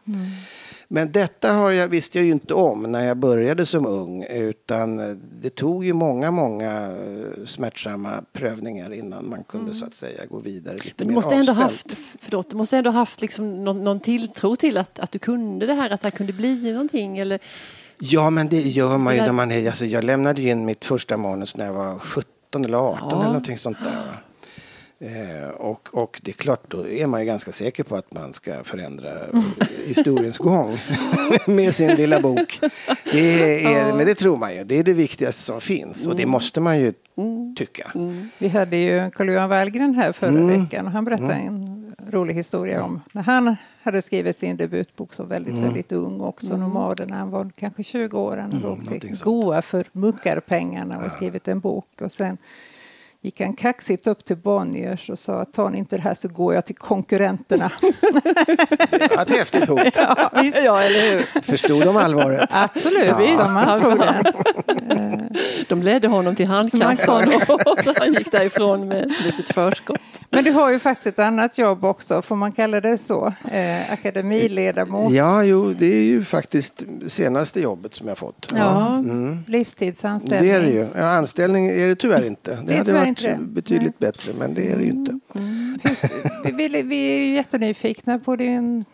Men 0.88 1.12
detta 1.12 1.53
har 1.53 1.70
jag, 1.70 1.88
visste 1.88 2.18
jag 2.18 2.25
ju 2.25 2.33
inte 2.33 2.55
om 2.55 2.83
när 2.83 3.05
jag 3.05 3.16
började 3.16 3.66
som 3.66 3.87
ung. 3.87 4.25
Utan 4.25 5.20
det 5.42 5.51
tog 5.51 5.85
ju 5.85 5.92
många, 5.92 6.31
många 6.31 6.72
eh, 6.72 7.44
smärtsamma 7.46 8.22
prövningar 8.33 8.92
innan 8.92 9.29
man 9.29 9.44
kunde 9.44 9.75
så 9.75 9.85
att 9.85 9.94
säga 9.94 10.27
gå 10.31 10.38
vidare 10.38 10.75
lite 10.75 10.94
Men 10.99 11.09
du 11.09 11.14
måste 11.14 11.35
ändå 11.35 11.53
haft, 11.53 11.96
förlåt, 12.20 12.51
du 12.51 12.57
måste 12.57 12.77
ändå 12.77 12.90
haft 12.90 13.20
liksom 13.20 13.64
någon, 13.64 13.85
någon 13.85 14.01
tilltro 14.01 14.57
till 14.57 14.79
att, 14.79 14.99
att 14.99 15.11
du 15.12 15.18
kunde 15.18 15.66
det 15.66 15.75
här, 15.75 15.90
att 15.90 16.01
det 16.01 16.07
här 16.07 16.16
kunde 16.16 16.33
bli 16.33 16.72
någonting. 16.72 17.18
Eller, 17.18 17.40
Ja, 17.99 18.31
men 18.31 18.49
det 18.49 18.61
gör 18.61 18.99
man 18.99 19.14
ju 19.14 19.20
när 19.20 19.33
man 19.33 19.53
är... 19.53 19.66
Alltså, 19.66 19.87
jag 19.87 20.05
lämnade 20.05 20.42
ju 20.42 20.51
in 20.51 20.64
mitt 20.64 20.85
första 20.85 21.16
manus 21.16 21.57
när 21.57 21.66
jag 21.66 21.72
var 21.72 21.99
17 21.99 22.64
eller 22.64 22.79
18 22.79 23.09
Ja. 23.11 23.16
eller 23.16 23.27
någonting 23.27 23.59
sånt 23.59 23.79
där. 23.85 24.22
Eh, 24.98 25.48
och, 25.48 25.88
och 25.92 26.20
det 26.24 26.30
är 26.30 26.32
klart, 26.32 26.70
då 26.70 26.88
är 26.88 27.06
man 27.06 27.20
ju 27.20 27.26
ganska 27.26 27.52
säker 27.52 27.85
på 27.85 27.96
att 27.96 28.12
man 28.14 28.32
ska 28.32 28.64
förändra 28.64 29.12
historiens 29.87 30.38
gång 30.38 30.78
med 31.46 31.74
sin 31.74 31.94
lilla 31.94 32.20
bok. 32.20 32.61
Det 33.12 33.64
är, 33.64 33.94
Men 33.94 34.06
det 34.06 34.14
tror 34.14 34.37
man 34.37 34.54
ju. 34.54 34.64
Det 34.64 34.78
är 34.78 34.85
det 34.85 34.92
viktigaste 34.92 35.42
som 35.42 35.61
finns. 35.61 36.06
Och 36.06 36.16
det 36.16 36.26
måste 36.26 36.61
man 36.61 36.78
ju 36.78 36.92
tycka. 37.56 37.90
Vi 38.38 38.48
hade 38.48 38.76
ju 38.76 39.11
Carl-Johan 39.11 39.48
Wallgren 39.48 39.94
här 39.94 40.12
förra 40.12 40.30
Mm. 40.30 40.62
veckan 40.62 40.87
och 40.87 40.92
han 40.92 41.04
berättade 41.04 41.32
en 41.35 41.94
rolig 42.11 42.35
historia 42.35 42.82
om 42.85 43.00
när 43.12 43.22
han 43.22 43.56
hade 43.82 44.02
skrivit 44.02 44.37
sin 44.37 44.56
debutbok 44.56 45.12
så 45.12 45.24
väldigt, 45.24 45.52
Mm. 45.52 45.64
väldigt 45.64 45.92
ung 45.92 46.20
också, 46.20 46.56
Nomaden, 46.56 47.09
när 47.11 47.16
han 47.16 47.30
var 47.30 47.50
kanske 47.56 47.82
20 47.82 48.18
år. 48.18 48.37
Han 48.37 48.50
mm, 48.50 48.62
någonting 48.62 49.00
till. 49.00 49.18
Goa 49.22 49.62
för 49.62 49.87
muckarpengarna 49.92 50.98
och 51.04 51.12
skrivit 51.12 51.48
en 51.48 51.61
bok 51.61 51.87
och 52.00 52.12
sen 52.12 52.38
gick 53.22 53.40
han 53.40 53.52
kaxigt 53.55 54.07
upp 54.07 54.24
till 54.24 54.37
Bonniers 54.37 55.11
och 55.11 55.18
sa 55.18 55.44
tar 55.44 55.70
ni 55.70 55.79
inte 55.79 55.96
det 55.96 56.02
här 56.02 56.14
så 56.14 56.29
går 56.29 56.55
jag 56.55 56.66
till 56.66 56.76
konkurrenterna. 56.76 57.70
Det 58.90 59.11
var 59.16 59.22
ett 59.22 59.31
häftigt 59.31 59.66
hot. 59.68 59.79
ja, 59.94 60.31
ja, 60.64 60.83
eller 60.83 61.11
hur? 61.11 61.42
Förstod 61.42 61.85
de 61.85 61.96
allvaret? 61.96 62.48
Absolut, 62.52 63.07
Ja. 63.09 63.18
visst, 63.18 63.38
de 63.38 63.57
antog 63.57 63.98
Han- 63.98 63.98
den. 63.98 65.29
De 65.68 65.83
ledde 65.83 66.09
honom 66.09 66.37
till 66.37 66.46
handkassan 66.46 67.29
och 67.48 67.96
han 67.98 68.12
gick 68.14 68.33
därifrån 68.33 68.88
med 68.88 69.02
ett 69.02 69.24
litet 69.24 69.55
förskott. 69.55 69.98
Men 70.31 70.44
du 70.44 70.50
har 70.52 70.70
ju 70.70 70.79
faktiskt 70.79 71.07
ett 71.07 71.18
annat 71.18 71.59
jobb 71.59 71.85
också, 71.85 72.22
får 72.22 72.37
man 72.37 72.52
kalla 72.52 72.81
det 72.81 72.98
så? 72.98 73.26
Eh, 73.52 73.92
akademiledamot. 73.92 75.12
Ja, 75.12 75.42
jo, 75.44 75.72
det 75.79 75.87
är 75.87 76.02
ju 76.05 76.24
faktiskt 76.24 76.83
senaste 77.09 77.61
jobbet 77.61 77.94
som 77.94 78.09
jag 78.09 78.18
fått. 78.18 78.52
Ja, 78.57 78.94
mm. 78.94 79.44
livstidsanställning. 79.46 80.48
Det 80.50 80.57
är 80.57 80.61
det 80.61 80.70
ju. 80.70 80.88
Ja, 80.96 81.07
anställning 81.07 81.66
är 81.66 81.88
det 81.88 81.94
tyvärr 81.94 82.24
inte. 82.24 82.59
Det, 82.66 82.83
det 82.85 82.92
varit 83.07 83.25
inte. 83.25 83.53
betydligt 83.53 83.95
Nej. 83.99 84.11
bättre, 84.11 84.33
men 84.38 84.55
det 84.55 84.73
är 84.73 84.77
det 84.77 84.85
ju 84.85 84.90
inte. 84.90 85.11
Mm. 85.35 85.79
Mm. 86.45 86.57
Vi, 86.57 86.83
vi, 86.83 86.97
är 86.97 87.19
ju 87.19 87.35
jättenyfikna 87.35 88.19
på 88.19 88.37
din 88.37 88.85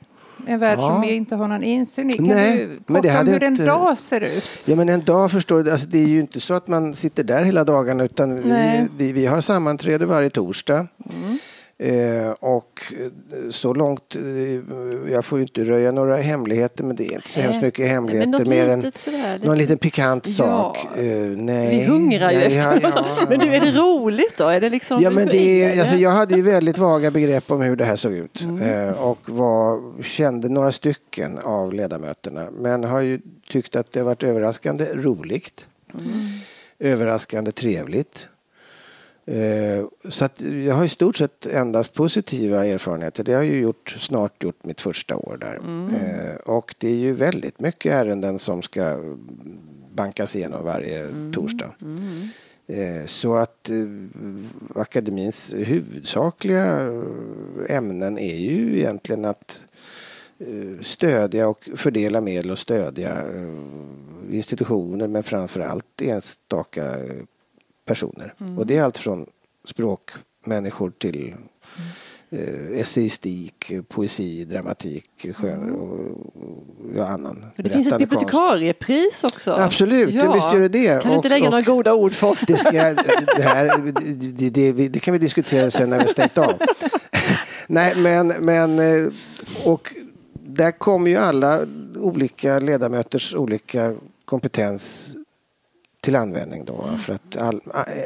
en 0.47 0.59
värld 0.59 0.79
ja. 0.79 0.91
som 0.91 1.01
vi 1.01 1.15
inte 1.15 1.37
har 1.37 1.49
någon 1.49 1.63
insyn 1.63 2.11
i. 2.11 2.13
Kan 2.13 2.27
Nej, 2.27 2.57
du 2.57 2.81
men 2.87 3.03
det 3.03 3.09
hade 3.09 3.31
hur 3.31 3.43
en 3.43 3.57
dag 3.57 4.01
ser 4.01 4.21
ut? 4.21 4.45
Ja, 4.67 4.77
men 4.77 4.89
en 4.89 5.05
dag 5.05 5.31
förstår 5.31 5.63
du, 5.63 5.71
alltså, 5.71 5.87
det 5.87 5.99
är 5.99 6.09
ju 6.09 6.21
inte 6.21 6.41
så 6.41 6.55
att 6.55 6.69
man 6.69 6.95
sitter 6.95 7.25
där 7.25 7.45
hela 7.45 7.65
dagarna 7.65 8.05
utan 8.05 8.43
vi, 8.43 8.89
vi, 8.97 9.13
vi, 9.13 9.27
har 9.27 9.41
sammanträde 9.41 10.07
varje 10.07 10.31
torsdag. 10.31 10.87
Mm. 11.15 11.39
Eh, 11.83 12.31
och 12.31 12.83
eh, 13.01 13.51
så 13.51 13.75
långt, 13.75 14.17
eh, 14.17 15.13
jag 15.13 15.25
får 15.25 15.39
ju 15.39 15.43
inte 15.43 15.65
röja 15.65 15.93
några 15.93 16.17
hemligheter 16.17 16.85
men 16.85 16.97
det 16.97 17.05
är 17.05 17.15
inte 17.15 17.29
så 17.29 17.41
hemskt 17.41 17.63
mycket 17.63 17.89
hemligheter 17.89 18.45
mer 18.45 18.69
än 18.69 18.93
sådär, 19.05 19.41
någon 19.43 19.59
liten 19.59 19.79
pikant 19.79 20.27
ja. 20.27 20.35
sak. 20.35 20.99
Eh, 20.99 21.05
nej. 21.37 21.79
Vi 21.79 21.85
hungrar 21.85 22.31
ju 22.31 22.39
nej, 22.39 22.59
efter 22.59 22.81
ja, 22.83 22.91
ja, 23.21 23.27
Men 23.29 23.39
du, 23.39 23.55
är 23.55 23.61
det 23.61 23.73
roligt 23.73 24.39
då? 24.39 24.49
Är 24.49 24.61
det 24.61 24.71
liksom 24.71 25.03
ja, 25.03 25.11
men 25.11 25.29
det 25.29 25.65
är, 25.65 25.81
alltså, 25.81 25.97
jag 25.97 26.11
hade 26.11 26.37
ju 26.37 26.43
väldigt 26.43 26.79
vaga 26.79 27.11
begrepp 27.11 27.51
om 27.51 27.61
hur 27.61 27.77
det 27.77 27.85
här 27.85 27.97
såg 27.97 28.13
ut 28.13 28.41
mm. 28.41 28.89
eh, 28.89 29.03
och 29.03 29.19
var, 29.27 30.03
kände 30.03 30.49
några 30.49 30.73
stycken 30.73 31.39
av 31.39 31.73
ledamöterna 31.73 32.49
men 32.51 32.85
har 32.85 33.01
ju 33.01 33.21
tyckt 33.51 33.77
att 33.77 33.93
det 33.93 34.03
varit 34.03 34.23
överraskande 34.23 34.85
roligt. 34.95 35.67
Mm. 35.95 36.11
Överraskande 36.79 37.53
trevligt. 37.53 38.29
Eh, 39.27 39.85
så 40.09 40.25
att 40.25 40.41
jag 40.41 40.75
har 40.75 40.85
i 40.85 40.89
stort 40.89 41.17
sett 41.17 41.47
endast 41.47 41.95
positiva 41.95 42.67
erfarenheter. 42.67 43.25
Det 43.25 43.33
har 43.33 43.43
ju 43.43 43.61
gjort, 43.61 43.97
snart 43.99 44.43
gjort 44.43 44.65
mitt 44.65 44.81
första 44.81 45.17
år 45.17 45.37
där. 45.41 45.55
Mm. 45.55 45.95
Eh, 45.95 46.35
och 46.35 46.75
det 46.79 46.89
är 46.89 46.97
ju 46.97 47.13
väldigt 47.13 47.61
mycket 47.61 47.93
ärenden 47.93 48.39
som 48.39 48.63
ska 48.63 49.15
bankas 49.95 50.37
igenom 50.37 50.65
varje 50.65 51.01
mm. 51.01 51.33
torsdag. 51.33 51.75
Mm. 51.83 52.29
Eh, 52.67 53.07
så 53.07 53.37
att 53.37 53.71
akademins 54.75 55.55
huvudsakliga 55.55 56.93
ämnen 57.69 58.19
är 58.19 58.37
ju 58.37 58.79
egentligen 58.79 59.25
att 59.25 59.61
stödja 60.81 61.49
och 61.49 61.69
fördela 61.77 62.21
medel 62.21 62.51
och 62.51 62.59
stödja 62.59 63.25
institutioner 64.31 65.09
men 65.09 65.23
framför 65.23 65.61
allt 65.61 66.03
enstaka 66.03 66.97
personer. 67.93 68.35
Mm. 68.41 68.59
Och 68.59 68.67
det 68.67 68.77
är 68.77 68.83
allt 68.83 68.99
från 68.99 69.27
språkmänniskor 69.69 70.93
till 70.99 71.35
eh, 72.31 72.81
essayistik, 72.81 73.73
poesi, 73.89 74.45
dramatik, 74.45 75.05
skön 75.35 75.63
mm. 75.63 75.75
och, 75.75 76.17
ja, 76.97 77.07
annan 77.07 77.45
Det 77.57 77.71
finns 77.71 77.87
ett 77.87 77.99
bibliotekariepris 77.99 79.25
också. 79.25 79.53
Absolut, 79.53 80.15
ja. 80.15 80.33
visst 80.33 80.53
gör 80.53 80.61
det 80.61 80.69
det. 80.69 81.03
Kan 81.03 81.11
du 81.11 81.17
inte 81.17 81.29
lägga 81.29 81.51
några 81.51 81.63
goda 81.63 81.95
ord 81.95 82.13
för 82.13 82.27
oss? 82.31 82.41
Det, 82.41 82.57
ska, 82.57 82.71
det, 82.71 83.43
här, 83.43 83.93
det, 84.39 84.51
det, 84.51 84.89
det, 84.89 84.99
kan 84.99 85.13
vi 85.13 85.19
diskutera 85.19 85.71
sen 85.71 85.91
när 85.91 86.03
vi 86.03 86.09
stängt 86.09 86.39
av. 86.39 86.53
Nej, 87.67 87.95
men, 87.97 88.29
men 88.29 88.79
eh, 88.79 89.13
och 89.65 89.95
där 90.33 90.71
kommer 90.71 91.11
ju 91.11 91.17
alla 91.17 91.61
olika 91.97 92.59
ledamöters 92.59 93.35
olika 93.35 93.95
kompetens 94.25 95.17
till 96.03 96.17
användning 96.17 96.65
då. 96.65 96.83
Mm. 96.83 96.99
För 96.99 97.13
att 97.13 97.37
all, 97.37 97.61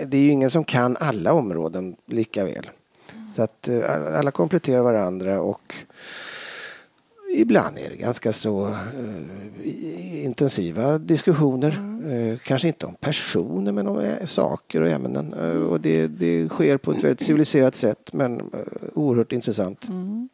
det 0.06 0.16
är 0.16 0.22
ju 0.22 0.30
ingen 0.30 0.50
som 0.50 0.64
kan 0.64 0.96
alla 0.96 1.32
områden 1.32 1.96
lika 2.06 2.44
väl. 2.44 2.70
Mm. 3.14 3.28
Så 3.28 3.42
att 3.42 3.68
eh, 3.68 4.18
alla 4.18 4.30
kompletterar 4.30 4.82
varandra 4.82 5.40
och 5.40 5.74
ibland 7.34 7.78
är 7.78 7.90
det 7.90 7.96
ganska 7.96 8.32
så 8.32 8.66
uh, 8.66 8.74
intensiva 10.24 10.98
diskussioner. 10.98 11.76
Mm. 11.78 12.04
Uh, 12.10 12.38
kanske 12.38 12.68
inte 12.68 12.86
om 12.86 12.94
personer 12.94 13.72
men 13.72 13.88
om 13.88 14.04
saker 14.24 14.80
och 14.80 14.88
ämnen. 14.88 15.32
Och 15.68 15.80
det, 15.80 16.06
det 16.06 16.48
sker 16.48 16.76
på 16.76 16.92
ett 16.92 17.04
väldigt 17.04 17.26
civiliserat 17.26 17.74
sätt 17.74 18.12
men 18.12 18.42
oerhört 18.94 19.32
intressant. 19.32 19.88
Mm. 19.88 20.28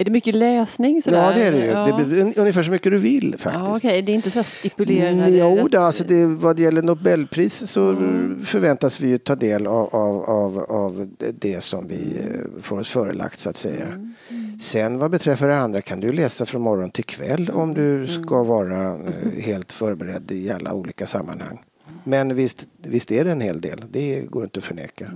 Är 0.00 0.04
det 0.04 0.10
mycket 0.10 0.34
läsning? 0.34 1.02
Sådär? 1.02 1.24
Ja, 1.24 1.32
det 1.34 1.42
är 1.42 1.52
det 1.52 1.58
ju. 1.58 1.64
Ja. 1.64 2.04
Det 2.08 2.20
är 2.20 2.38
ungefär 2.38 2.62
så 2.62 2.70
mycket 2.70 2.92
du 2.92 2.98
vill 2.98 3.34
faktiskt. 3.38 3.64
Ja, 3.64 3.76
okay. 3.76 4.02
Det 4.02 4.12
är 4.12 4.14
inte 4.14 4.30
så 4.30 4.42
stipulerade? 4.42 5.30
Jo, 5.30 5.68
då, 5.70 5.80
alltså 5.80 6.04
det, 6.04 6.26
vad 6.26 6.56
det 6.56 6.62
gäller 6.62 6.82
Nobelpris 6.82 7.70
så 7.70 7.88
mm. 7.88 8.44
förväntas 8.44 9.00
vi 9.00 9.08
ju 9.08 9.18
ta 9.18 9.34
del 9.34 9.66
av, 9.66 9.94
av, 9.94 10.24
av, 10.24 10.58
av, 10.58 11.08
det 11.40 11.60
som 11.60 11.88
vi 11.88 12.18
eh, 12.18 12.62
får 12.62 12.80
oss 12.80 12.90
förelagt 12.90 13.38
så 13.38 13.50
att 13.50 13.56
säga. 13.56 13.86
Mm. 13.86 14.14
Sen 14.60 14.98
vad 14.98 15.10
beträffar 15.10 15.48
det 15.48 15.58
andra 15.58 15.80
kan 15.80 16.00
du 16.00 16.12
läsa 16.12 16.46
från 16.46 16.62
morgon 16.62 16.90
till 16.90 17.04
kväll 17.04 17.50
om 17.50 17.74
du 17.74 17.96
mm. 17.96 18.24
ska 18.24 18.42
vara 18.42 18.86
eh, 18.86 19.42
helt 19.42 19.72
förberedd 19.72 20.32
i 20.32 20.50
alla 20.50 20.72
olika 20.72 21.06
sammanhang. 21.06 21.58
Men 22.04 22.34
visst, 22.34 22.66
visst 22.82 23.12
är 23.12 23.24
det 23.24 23.32
en 23.32 23.40
hel 23.40 23.60
del, 23.60 23.84
det 23.90 24.20
går 24.20 24.44
inte 24.44 24.58
att 24.58 24.64
förneka. 24.64 25.06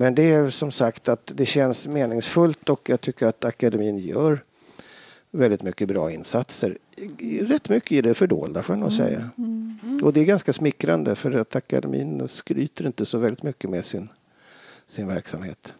Men 0.00 0.14
det 0.14 0.32
är 0.32 0.50
som 0.50 0.70
sagt 0.70 1.08
att 1.08 1.32
det 1.34 1.46
känns 1.46 1.86
meningsfullt 1.86 2.68
och 2.68 2.90
jag 2.90 3.00
tycker 3.00 3.26
att 3.26 3.44
akademin 3.44 3.98
gör 3.98 4.40
väldigt 5.30 5.62
mycket 5.62 5.88
bra 5.88 6.10
insatser. 6.10 6.78
Rätt 7.40 7.68
mycket 7.68 7.92
i 7.92 8.02
det 8.02 8.14
fördolda 8.14 8.62
får 8.62 8.76
jag 8.76 8.80
nog 8.80 8.92
mm. 8.92 9.06
säga. 9.06 9.30
Mm. 9.38 9.78
Mm. 9.82 10.04
Och 10.04 10.12
det 10.12 10.20
är 10.20 10.24
ganska 10.24 10.52
smickrande 10.52 11.14
för 11.14 11.32
att 11.32 11.56
akademin 11.56 12.28
skryter 12.28 12.86
inte 12.86 13.06
så 13.06 13.18
väldigt 13.18 13.42
mycket 13.42 13.70
med 13.70 13.84
sin, 13.84 14.08
sin 14.86 15.06
verksamhet. 15.06 15.74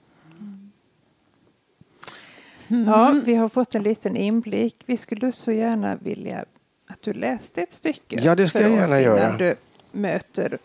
Mm. 2.69 2.89
Ja, 2.89 3.21
vi 3.25 3.35
har 3.35 3.49
fått 3.49 3.75
en 3.75 3.83
liten 3.83 4.17
inblick. 4.17 4.77
Vi 4.87 4.97
skulle 4.97 5.33
så 5.33 5.53
gärna 5.53 5.97
vilja 5.97 6.45
att 6.87 7.03
du 7.03 7.13
läste 7.13 7.63
ett 7.63 7.73
stycke. 7.73 8.21
Ja, 8.23 8.35
det 8.35 8.49
ska 8.49 8.61
jag 8.61 8.71
gärna 8.71 9.01
göra. 9.01 9.37
du 9.37 9.57
möter 9.93 10.59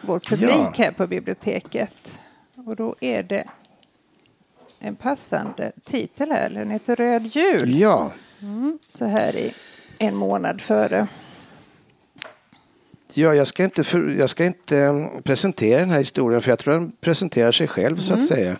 vår 0.00 0.18
publik 0.18 0.50
ja. 0.50 0.72
här 0.76 0.92
på 0.92 1.06
biblioteket. 1.06 2.20
Och 2.66 2.76
då 2.76 2.96
är 3.00 3.22
det 3.22 3.48
en 4.78 4.96
passande 4.96 5.72
titel 5.84 6.30
här. 6.30 6.50
Den 6.50 6.70
heter 6.70 6.96
Röd 6.96 7.26
jul. 7.26 7.78
Ja. 7.78 8.12
Mm, 8.40 8.78
så 8.88 9.04
här 9.04 9.36
i 9.36 9.52
en 9.98 10.16
månad 10.16 10.60
före. 10.60 11.08
Ja, 13.14 13.34
jag 13.34 13.46
ska, 13.46 13.64
inte 13.64 13.84
för, 13.84 14.16
jag 14.18 14.30
ska 14.30 14.44
inte 14.44 14.78
mm, 14.78 15.22
presentera 15.22 15.80
den 15.80 15.90
här 15.90 15.98
historien 15.98 16.40
för 16.40 16.50
jag 16.50 16.58
tror 16.58 16.74
den 16.74 16.92
presenterar 17.00 17.52
sig 17.52 17.68
själv 17.68 17.98
mm. 17.98 18.00
så 18.00 18.12
att 18.12 18.18
mm. 18.18 18.26
säga. 18.28 18.56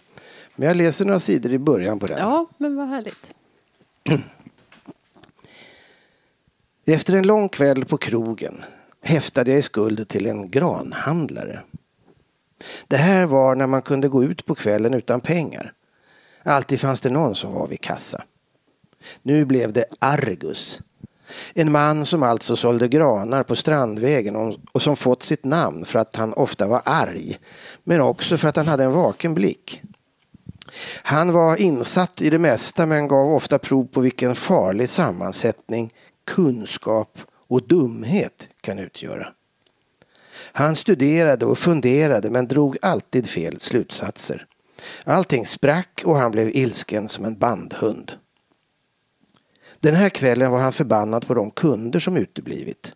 Men 0.56 0.68
jag 0.68 0.76
läser 0.76 1.04
några 1.04 1.20
sidor 1.20 1.52
i 1.52 1.58
början 1.58 1.98
på 1.98 2.06
den. 2.06 2.18
Ja, 2.18 2.46
men 2.58 2.76
vad 2.76 2.88
härligt. 2.88 3.34
Efter 6.86 7.14
en 7.14 7.26
lång 7.26 7.48
kväll 7.48 7.84
på 7.84 7.96
krogen 7.96 8.64
häftade 9.02 9.50
jag 9.50 9.58
i 9.58 9.62
skuld 9.62 10.08
till 10.08 10.26
en 10.26 10.50
granhandlare. 10.50 11.60
Det 12.88 12.96
här 12.96 13.26
var 13.26 13.54
när 13.54 13.66
man 13.66 13.82
kunde 13.82 14.08
gå 14.08 14.24
ut 14.24 14.46
på 14.46 14.54
kvällen 14.54 14.94
utan 14.94 15.20
pengar. 15.20 15.72
Alltid 16.44 16.80
fanns 16.80 17.00
det 17.00 17.10
någon 17.10 17.34
som 17.34 17.52
var 17.52 17.66
vid 17.66 17.80
kassa. 17.80 18.22
Nu 19.22 19.44
blev 19.44 19.72
det 19.72 19.84
Argus. 19.98 20.80
En 21.54 21.72
man 21.72 22.06
som 22.06 22.22
alltså 22.22 22.56
sålde 22.56 22.88
granar 22.88 23.42
på 23.42 23.56
Strandvägen 23.56 24.36
och 24.72 24.82
som 24.82 24.96
fått 24.96 25.22
sitt 25.22 25.44
namn 25.44 25.84
för 25.84 25.98
att 25.98 26.16
han 26.16 26.32
ofta 26.32 26.66
var 26.66 26.82
arg, 26.84 27.38
men 27.84 28.00
också 28.00 28.38
för 28.38 28.48
att 28.48 28.56
han 28.56 28.68
hade 28.68 28.84
en 28.84 28.92
vaken 28.92 29.34
blick. 29.34 29.82
Han 31.02 31.32
var 31.32 31.56
insatt 31.56 32.22
i 32.22 32.30
det 32.30 32.38
mesta 32.38 32.86
men 32.86 33.08
gav 33.08 33.28
ofta 33.28 33.58
prov 33.58 33.86
på 33.86 34.00
vilken 34.00 34.34
farlig 34.34 34.88
sammansättning 34.88 35.94
kunskap 36.26 37.18
och 37.48 37.68
dumhet 37.68 38.48
kan 38.60 38.78
utgöra. 38.78 39.28
Han 40.52 40.76
studerade 40.76 41.46
och 41.46 41.58
funderade 41.58 42.30
men 42.30 42.46
drog 42.46 42.76
alltid 42.82 43.28
fel 43.28 43.60
slutsatser. 43.60 44.46
Allting 45.04 45.46
sprack 45.46 46.02
och 46.04 46.16
han 46.16 46.32
blev 46.32 46.56
ilsken 46.56 47.08
som 47.08 47.24
en 47.24 47.38
bandhund. 47.38 48.12
Den 49.80 49.94
här 49.94 50.08
kvällen 50.08 50.50
var 50.50 50.58
han 50.58 50.72
förbannad 50.72 51.26
på 51.26 51.34
de 51.34 51.50
kunder 51.50 52.00
som 52.00 52.16
uteblivit. 52.16 52.92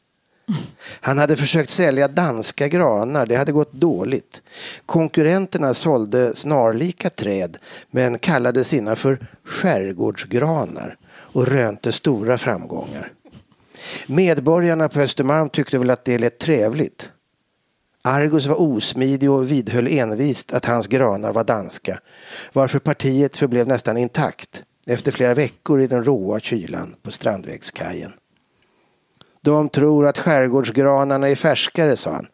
Han 1.01 1.19
hade 1.19 1.37
försökt 1.37 1.71
sälja 1.71 2.09
danska 2.09 2.69
granar, 2.69 3.27
det 3.27 3.37
hade 3.37 3.53
gått 3.53 3.73
dåligt. 3.73 4.43
Konkurrenterna 4.87 5.75
sålde 5.75 6.37
snarlika 6.37 7.11
träd 7.11 7.57
men 7.91 8.19
kallade 8.19 8.65
sina 8.65 8.97
för 8.97 9.27
skärgårdsgranar 9.45 10.97
och 11.07 11.47
rönte 11.47 11.93
stora 11.93 12.39
framgångar. 12.39 13.13
Medborgarna 14.07 14.89
på 14.89 15.01
Östermalm 15.01 15.49
tyckte 15.49 15.79
väl 15.79 15.91
att 15.91 16.05
det 16.05 16.19
lät 16.19 16.39
trevligt. 16.39 17.11
Argus 18.07 18.47
var 18.47 18.61
osmidig 18.61 19.31
och 19.31 19.51
vidhöll 19.51 19.87
envist 19.87 20.53
att 20.53 20.67
hans 20.67 20.87
granar 20.87 21.33
var 21.33 21.45
danska, 21.45 22.01
varför 22.53 22.79
partiet 22.79 23.37
förblev 23.37 23.69
nästan 23.69 23.97
intakt 23.97 24.63
efter 24.87 25.13
flera 25.13 25.35
veckor 25.35 25.81
i 25.81 25.87
den 25.87 26.05
råa 26.05 26.41
kylan 26.41 26.95
på 27.03 27.11
Strandvägskajen. 27.11 28.13
De 29.41 29.69
tror 29.69 30.07
att 30.07 30.19
skärgårdsgranarna 30.19 31.29
är 31.29 31.35
färskare, 31.35 31.97
sa 31.97 32.13
han. 32.13 32.27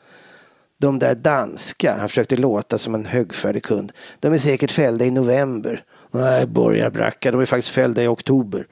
De 0.78 0.98
där 0.98 1.14
danska, 1.14 1.96
han 1.98 2.08
försökte 2.08 2.36
låta 2.36 2.78
som 2.78 2.94
en 2.94 3.06
högfärdig 3.06 3.62
kund. 3.62 3.92
De 4.20 4.32
är 4.32 4.38
säkert 4.38 4.72
fällda 4.72 5.04
i 5.04 5.10
november. 5.10 5.84
Nej, 6.10 6.46
borgarbracka, 6.46 7.32
de 7.32 7.40
är 7.40 7.46
faktiskt 7.46 7.74
fällda 7.74 8.02
i 8.02 8.06
oktober. 8.06 8.66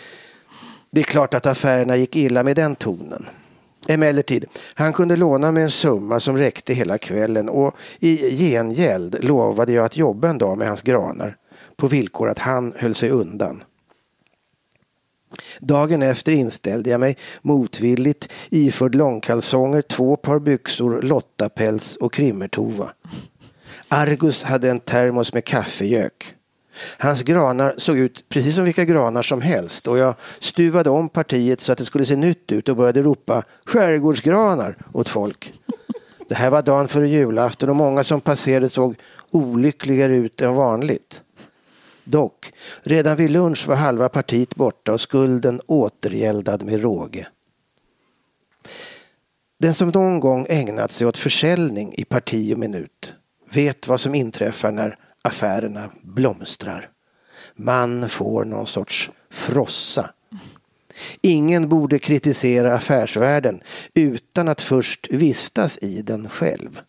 det 0.90 1.00
är 1.00 1.04
klart 1.04 1.34
att 1.34 1.46
affärerna 1.46 1.96
gick 1.96 2.16
illa 2.16 2.42
med 2.42 2.56
den 2.56 2.76
tonen. 2.76 3.26
Emellertid, 3.90 4.44
han 4.74 4.92
kunde 4.92 5.16
låna 5.16 5.52
mig 5.52 5.62
en 5.62 5.70
summa 5.70 6.20
som 6.20 6.36
räckte 6.36 6.74
hela 6.74 6.98
kvällen 6.98 7.48
och 7.48 7.76
i 7.98 8.36
gengäld 8.36 9.16
lovade 9.20 9.72
jag 9.72 9.84
att 9.84 9.96
jobba 9.96 10.28
en 10.28 10.38
dag 10.38 10.58
med 10.58 10.68
hans 10.68 10.82
granar 10.82 11.36
på 11.76 11.86
villkor 11.86 12.28
att 12.28 12.38
han 12.38 12.74
höll 12.76 12.94
sig 12.94 13.10
undan. 13.10 13.62
Dagen 15.60 16.02
efter 16.02 16.32
inställde 16.32 16.90
jag 16.90 17.00
mig 17.00 17.16
motvilligt 17.42 18.32
iförd 18.50 18.94
långkalsonger, 18.94 19.82
två 19.82 20.16
par 20.16 20.38
byxor, 20.38 21.02
lottapäls 21.02 21.96
och 21.96 22.12
krimmertova. 22.12 22.90
Argus 23.88 24.42
hade 24.42 24.70
en 24.70 24.80
termos 24.80 25.32
med 25.32 25.44
kaffegök. 25.44 26.34
Hans 26.98 27.22
granar 27.22 27.74
såg 27.76 27.98
ut 27.98 28.28
precis 28.28 28.54
som 28.54 28.64
vilka 28.64 28.84
granar 28.84 29.22
som 29.22 29.40
helst 29.40 29.86
och 29.86 29.98
jag 29.98 30.14
stuvade 30.38 30.90
om 30.90 31.08
partiet 31.08 31.60
så 31.60 31.72
att 31.72 31.78
det 31.78 31.84
skulle 31.84 32.04
se 32.04 32.16
nytt 32.16 32.52
ut 32.52 32.68
och 32.68 32.76
började 32.76 33.02
ropa 33.02 33.42
skärgårdsgranar 33.64 34.76
åt 34.92 35.08
folk. 35.08 35.52
Det 36.28 36.34
här 36.34 36.50
var 36.50 36.62
dagen 36.62 36.88
före 36.88 37.08
julafton 37.08 37.68
och 37.70 37.76
många 37.76 38.04
som 38.04 38.20
passerade 38.20 38.68
såg 38.68 38.96
olyckligare 39.30 40.16
ut 40.16 40.40
än 40.40 40.54
vanligt. 40.54 41.22
Dock, 42.04 42.52
redan 42.82 43.16
vid 43.16 43.30
lunch 43.30 43.68
var 43.68 43.76
halva 43.76 44.08
partiet 44.08 44.54
borta 44.54 44.92
och 44.92 45.00
skulden 45.00 45.60
återgäldad 45.66 46.62
med 46.62 46.82
råge. 46.82 47.28
Den 49.58 49.74
som 49.74 49.88
någon 49.88 50.20
gång 50.20 50.46
ägnat 50.48 50.92
sig 50.92 51.06
åt 51.06 51.16
försäljning 51.16 51.94
i 51.94 52.04
parti 52.04 52.54
och 52.54 52.58
minut 52.58 53.14
vet 53.52 53.88
vad 53.88 54.00
som 54.00 54.14
inträffar 54.14 54.72
när 54.72 54.98
affärerna 55.28 55.90
blomstrar. 56.02 56.90
Man 57.54 58.08
får 58.08 58.44
någon 58.44 58.66
sorts 58.66 59.10
frossa. 59.30 60.10
Ingen 61.20 61.68
borde 61.68 61.98
kritisera 61.98 62.74
affärsvärlden 62.74 63.60
utan 63.94 64.48
att 64.48 64.60
först 64.60 65.06
vistas 65.10 65.78
i 65.78 66.02
den 66.02 66.28
själv. 66.28 66.80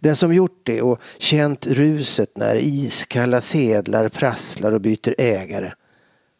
Den 0.00 0.16
som 0.16 0.34
gjort 0.34 0.60
det 0.62 0.82
och 0.82 1.00
känt 1.18 1.66
ruset 1.66 2.36
när 2.36 2.56
iskalla 2.56 3.40
sedlar 3.40 4.08
prasslar 4.08 4.72
och 4.72 4.80
byter 4.80 5.14
ägare. 5.18 5.72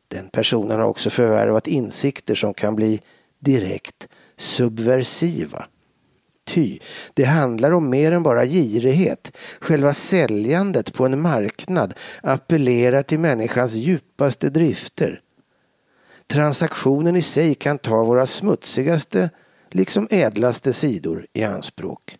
Den 0.09 0.29
personen 0.29 0.81
har 0.81 0.87
också 0.87 1.11
förvärvat 1.11 1.66
insikter 1.66 2.35
som 2.35 2.55
kan 2.55 2.77
bli 2.77 3.01
direkt 3.38 4.09
subversiva. 4.37 5.66
Ty 6.44 6.79
det 7.14 7.24
handlar 7.24 7.70
om 7.70 7.90
mer 7.90 8.12
än 8.12 8.22
bara 8.22 8.46
girighet. 8.46 9.37
Själva 9.61 9.94
säljandet 9.94 10.92
på 10.92 11.07
en 11.07 11.20
marknad 11.20 11.94
appellerar 12.22 13.03
till 13.03 13.18
människans 13.18 13.74
djupaste 13.74 14.48
drifter. 14.48 15.20
Transaktionen 16.26 17.16
i 17.16 17.22
sig 17.22 17.55
kan 17.55 17.79
ta 17.79 18.05
våra 18.05 18.26
smutsigaste 18.26 19.31
liksom 19.70 20.09
ädlaste 20.11 20.72
sidor 20.72 21.26
i 21.33 21.44
anspråk. 21.44 22.18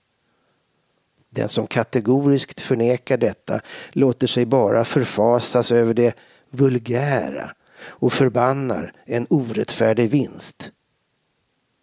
Den 1.31 1.49
som 1.49 1.67
kategoriskt 1.67 2.61
förnekar 2.61 3.17
detta 3.17 3.61
låter 3.93 4.27
sig 4.27 4.47
bara 4.47 4.85
förfasas 4.85 5.73
över 5.73 5.95
det 5.95 6.15
vulgära 6.51 7.51
och 7.83 8.13
förbannar 8.13 8.93
en 9.07 9.27
orättfärdig 9.31 10.11
vinst. 10.11 10.73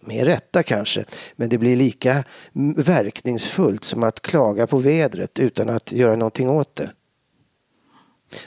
Med 0.07 0.25
rätta 0.25 0.63
kanske, 0.63 1.05
men 1.35 1.49
det 1.49 1.57
blir 1.57 1.75
lika 1.75 2.23
verkningsfullt 2.75 3.83
som 3.83 4.03
att 4.03 4.21
klaga 4.21 4.67
på 4.67 4.77
vädret 4.77 5.39
utan 5.39 5.69
att 5.69 5.91
göra 5.91 6.15
någonting 6.15 6.49
åt 6.49 6.75
det. 6.75 6.91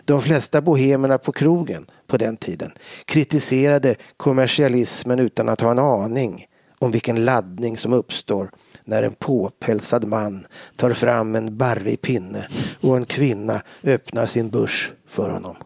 De 0.04 0.22
flesta 0.22 0.60
bohemerna 0.60 1.18
på 1.18 1.32
krogen 1.32 1.86
på 2.06 2.16
den 2.16 2.36
tiden 2.36 2.72
kritiserade 3.04 3.94
kommersialismen 4.16 5.18
utan 5.18 5.48
att 5.48 5.60
ha 5.60 5.70
en 5.70 5.78
aning 5.78 6.46
om 6.78 6.90
vilken 6.90 7.24
laddning 7.24 7.76
som 7.76 7.92
uppstår 7.92 8.50
när 8.84 9.02
en 9.02 9.14
påpälsad 9.14 10.04
man 10.04 10.46
tar 10.76 10.92
fram 10.92 11.34
en 11.34 11.56
barrig 11.56 12.00
pinne 12.00 12.46
och 12.80 12.96
en 12.96 13.04
kvinna 13.04 13.62
öppnar 13.84 14.26
sin 14.26 14.50
börs 14.50 14.92
för 15.06 15.30
honom. 15.30 15.56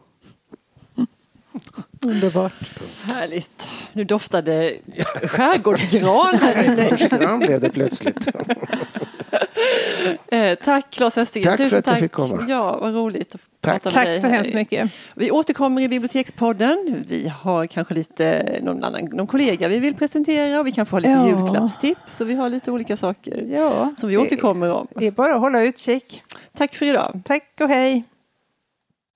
Underbart. 2.06 2.52
Härligt. 3.04 3.68
Nu 3.92 4.04
doftade 4.04 4.74
skärgårdsgran 5.22 6.38
här 6.42 6.64
inne. 6.64 6.76
Skärgårdsgran 6.76 7.38
blev 7.38 7.60
det 7.60 7.70
plötsligt. 7.70 8.28
Eh, 10.28 10.54
tack 10.64 10.90
Claes 10.90 11.18
Östergren. 11.18 11.50
Tack 11.50 11.56
för 11.58 11.64
Tusen 11.64 11.78
att 11.78 11.86
jag 11.86 11.94
tack. 11.94 12.02
fick 12.02 12.12
komma. 12.12 12.44
Ja, 12.48 12.78
vad 12.80 12.94
roligt 12.94 13.34
att 13.34 13.40
Tack. 13.60 13.82
prata 13.82 13.98
med 14.00 14.06
dig. 14.08 14.16
Tack 14.16 14.22
så 14.22 14.28
hemskt 14.28 14.54
mycket. 14.54 14.90
Vi 15.14 15.30
återkommer 15.30 15.82
i 15.82 15.88
Bibliotekspodden. 15.88 17.04
Vi 17.08 17.28
har 17.40 17.66
kanske 17.66 17.94
lite 17.94 18.58
någon 18.62 18.84
annan 18.84 19.04
någon 19.12 19.26
kollega 19.26 19.68
vi 19.68 19.78
vill 19.78 19.94
presentera 19.94 20.60
och 20.60 20.66
vi 20.66 20.72
kanske 20.72 20.96
har 20.96 21.00
lite 21.00 21.12
Ja. 21.12 21.26
julklappstips 21.28 22.20
och 22.20 22.30
vi 22.30 22.34
har 22.34 22.48
lite 22.48 22.70
olika 22.70 22.96
saker 22.96 23.46
Ja, 23.52 23.94
som 24.00 24.08
vi 24.08 24.16
återkommer 24.16 24.70
om. 24.70 24.86
Det 24.96 25.06
är 25.06 25.10
bara 25.10 25.34
att 25.34 25.40
hålla 25.40 25.62
utkik. 25.62 26.22
Tack 26.58 26.74
för 26.74 26.86
idag. 26.86 27.20
Tack 27.24 27.52
och 27.60 27.68
hej. 27.68 28.04